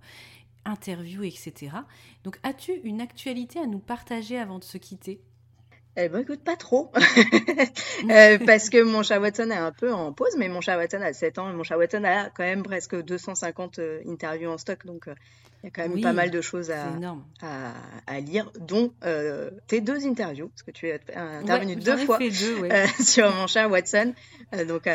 [0.63, 1.77] interviews, etc.
[2.23, 5.21] Donc as-tu une actualité à nous partager avant de se quitter?
[5.97, 6.91] Eh ben, écoute, pas trop.
[8.09, 11.01] euh, parce que mon chat Watson est un peu en pause, mais mon chat Watson
[11.01, 14.57] a 7 ans et mon chat Watson a quand même presque 250 euh, interviews en
[14.57, 14.85] stock.
[14.85, 15.15] Donc, euh,
[15.63, 16.89] il y a quand même pas mal de choses à,
[17.41, 17.73] à,
[18.05, 18.93] à, lire, dont
[19.67, 22.87] tes deux interviews, parce que tu es intervenu deux fois deux, ouais.
[22.99, 24.13] sur mon chat Watson.
[24.67, 24.87] donc,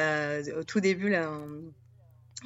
[0.57, 1.29] au tout début, là,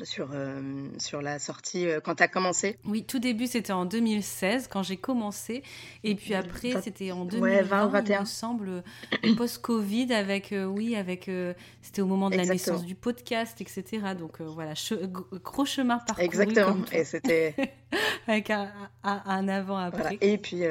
[0.02, 3.84] sur, euh, sur la sortie euh, quand tu as commencé Oui, tout début c'était en
[3.84, 5.62] 2016 quand j'ai commencé
[6.02, 11.30] et puis après c'était en 2020 ouais, il me semble euh, post-Covid avec oui avec
[11.80, 14.02] c'était au moment de la naissance du podcast etc.
[14.18, 14.74] Donc voilà,
[15.44, 16.24] gros chemin parcouru.
[16.24, 16.76] Exactement.
[16.92, 17.54] Et c'était
[18.26, 18.70] avec un,
[19.04, 20.18] un, avant après.
[20.20, 20.62] Et puis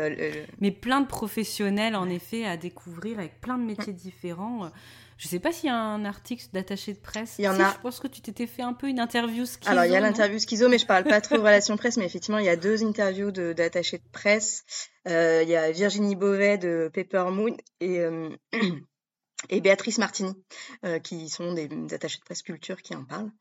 [0.59, 4.69] mais plein de professionnels en effet à découvrir avec plein de métiers différents.
[5.17, 7.35] Je sais pas s'il y a un article d'attaché de presse.
[7.39, 7.73] Il y en a.
[7.73, 9.69] Je pense que tu t'étais fait un peu une interview schizo.
[9.69, 12.05] Alors, il y a l'interview schizo, mais je parle pas trop de relations presse, mais
[12.05, 14.63] effectivement, il y a deux interviews d'attachés de, presse.
[15.07, 18.29] Euh, il y a Virginie Beauvais de Paper Moon et, euh,
[19.49, 20.33] et Béatrice Martini,
[21.03, 23.31] qui sont des, attachés de presse culture qui en parlent.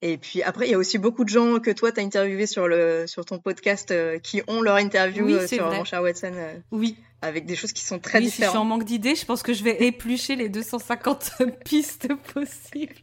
[0.00, 2.46] Et puis après, il y a aussi beaucoup de gens que toi, tu as interviewé
[2.46, 3.92] sur, le, sur ton podcast
[4.22, 6.32] qui ont leur interview sur Mon cher Watson.
[6.70, 6.96] oui.
[7.20, 8.36] Avec des choses qui sont très oui, différentes.
[8.36, 11.32] Si je suis en manque d'idées, je pense que je vais éplucher les 250
[11.64, 12.94] pistes possibles.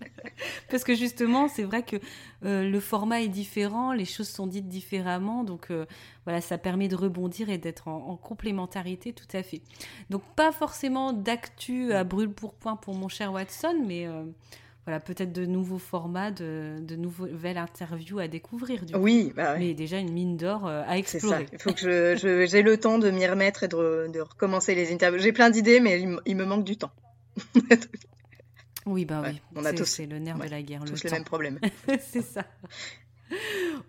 [0.70, 1.98] Parce que justement, c'est vrai que
[2.42, 5.44] le format est différent, les choses sont dites différemment.
[5.44, 5.68] Donc
[6.24, 9.62] voilà, ça permet de rebondir et d'être en, complémentarité tout à fait.
[10.10, 14.08] Donc pas forcément d'actu à brûle pour point pour mon cher Watson, mais
[14.86, 18.86] voilà, peut-être de nouveaux formats, de, de nouvelles interviews à découvrir.
[18.86, 21.48] Du oui, bah mais déjà une mine d'or euh, à explorer.
[21.52, 24.94] Il faut que je, j'ai le temps de m'y remettre et de, de recommencer les
[24.94, 25.20] interviews.
[25.20, 26.92] J'ai plein d'idées, mais il, me manque du temps.
[28.86, 29.42] oui, bah oui.
[29.56, 29.86] On a tous.
[29.86, 30.84] C'est le nerf de la guerre.
[30.86, 31.60] Tous le les mêmes problèmes.
[32.00, 32.46] c'est ça.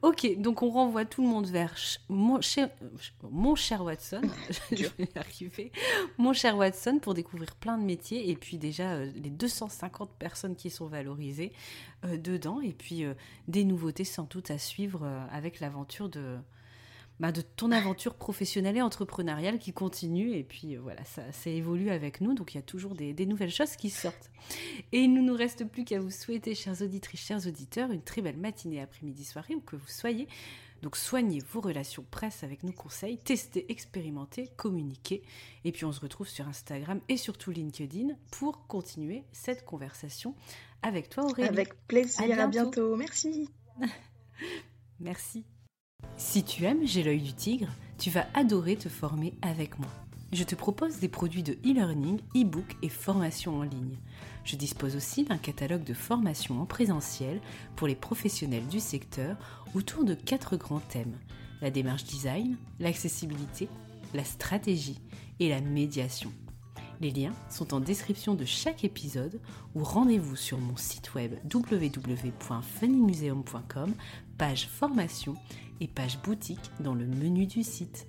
[0.02, 1.74] Ok, donc on renvoie tout le monde vers
[2.08, 2.70] mon cher,
[3.22, 4.22] mon cher Watson.
[4.72, 5.72] je vais arriver.
[6.18, 10.56] Mon cher Watson pour découvrir plein de métiers et puis déjà euh, les 250 personnes
[10.56, 11.52] qui sont valorisées
[12.04, 13.14] euh, dedans et puis euh,
[13.48, 16.38] des nouveautés sans doute à suivre avec l'aventure de,
[17.18, 20.32] bah, de ton aventure professionnelle et entrepreneuriale qui continue.
[20.32, 22.34] Et puis euh, voilà, ça, ça, évolue avec nous.
[22.34, 24.30] Donc il y a toujours des, nouvelles choses qui sortent.
[24.92, 28.22] Et il ne nous reste plus qu'à vous souhaiter, chers auditrices, chers auditeurs, une très
[28.22, 30.28] belle matinée, après-midi, soirée, où que vous soyez.
[30.82, 35.22] Donc soignez vos relations presse avec nos conseils, testez, expérimentez, communiquez.
[35.64, 40.34] Et puis on se retrouve sur Instagram et surtout LinkedIn pour continuer cette conversation
[40.82, 41.48] avec toi Aurélie.
[41.48, 42.94] Avec plaisir, à bientôt.
[42.94, 43.48] Merci.
[45.00, 45.44] Merci.
[46.16, 49.88] Si tu aimes J'ai l'œil du tigre, tu vas adorer te former avec moi.
[50.32, 53.98] Je te propose des produits de e-learning, e-book et formation en ligne.
[54.44, 57.40] Je dispose aussi d'un catalogue de formations en présentiel
[57.76, 59.36] pour les professionnels du secteur
[59.74, 61.16] autour de quatre grands thèmes.
[61.62, 63.68] La démarche design, l'accessibilité,
[64.14, 65.00] la stratégie
[65.38, 66.32] et la médiation.
[67.00, 69.40] Les liens sont en description de chaque épisode
[69.74, 73.94] ou rendez-vous sur mon site web www.funnymuseum.com,
[74.38, 75.34] page formation
[75.80, 78.06] et page boutique dans le menu du site.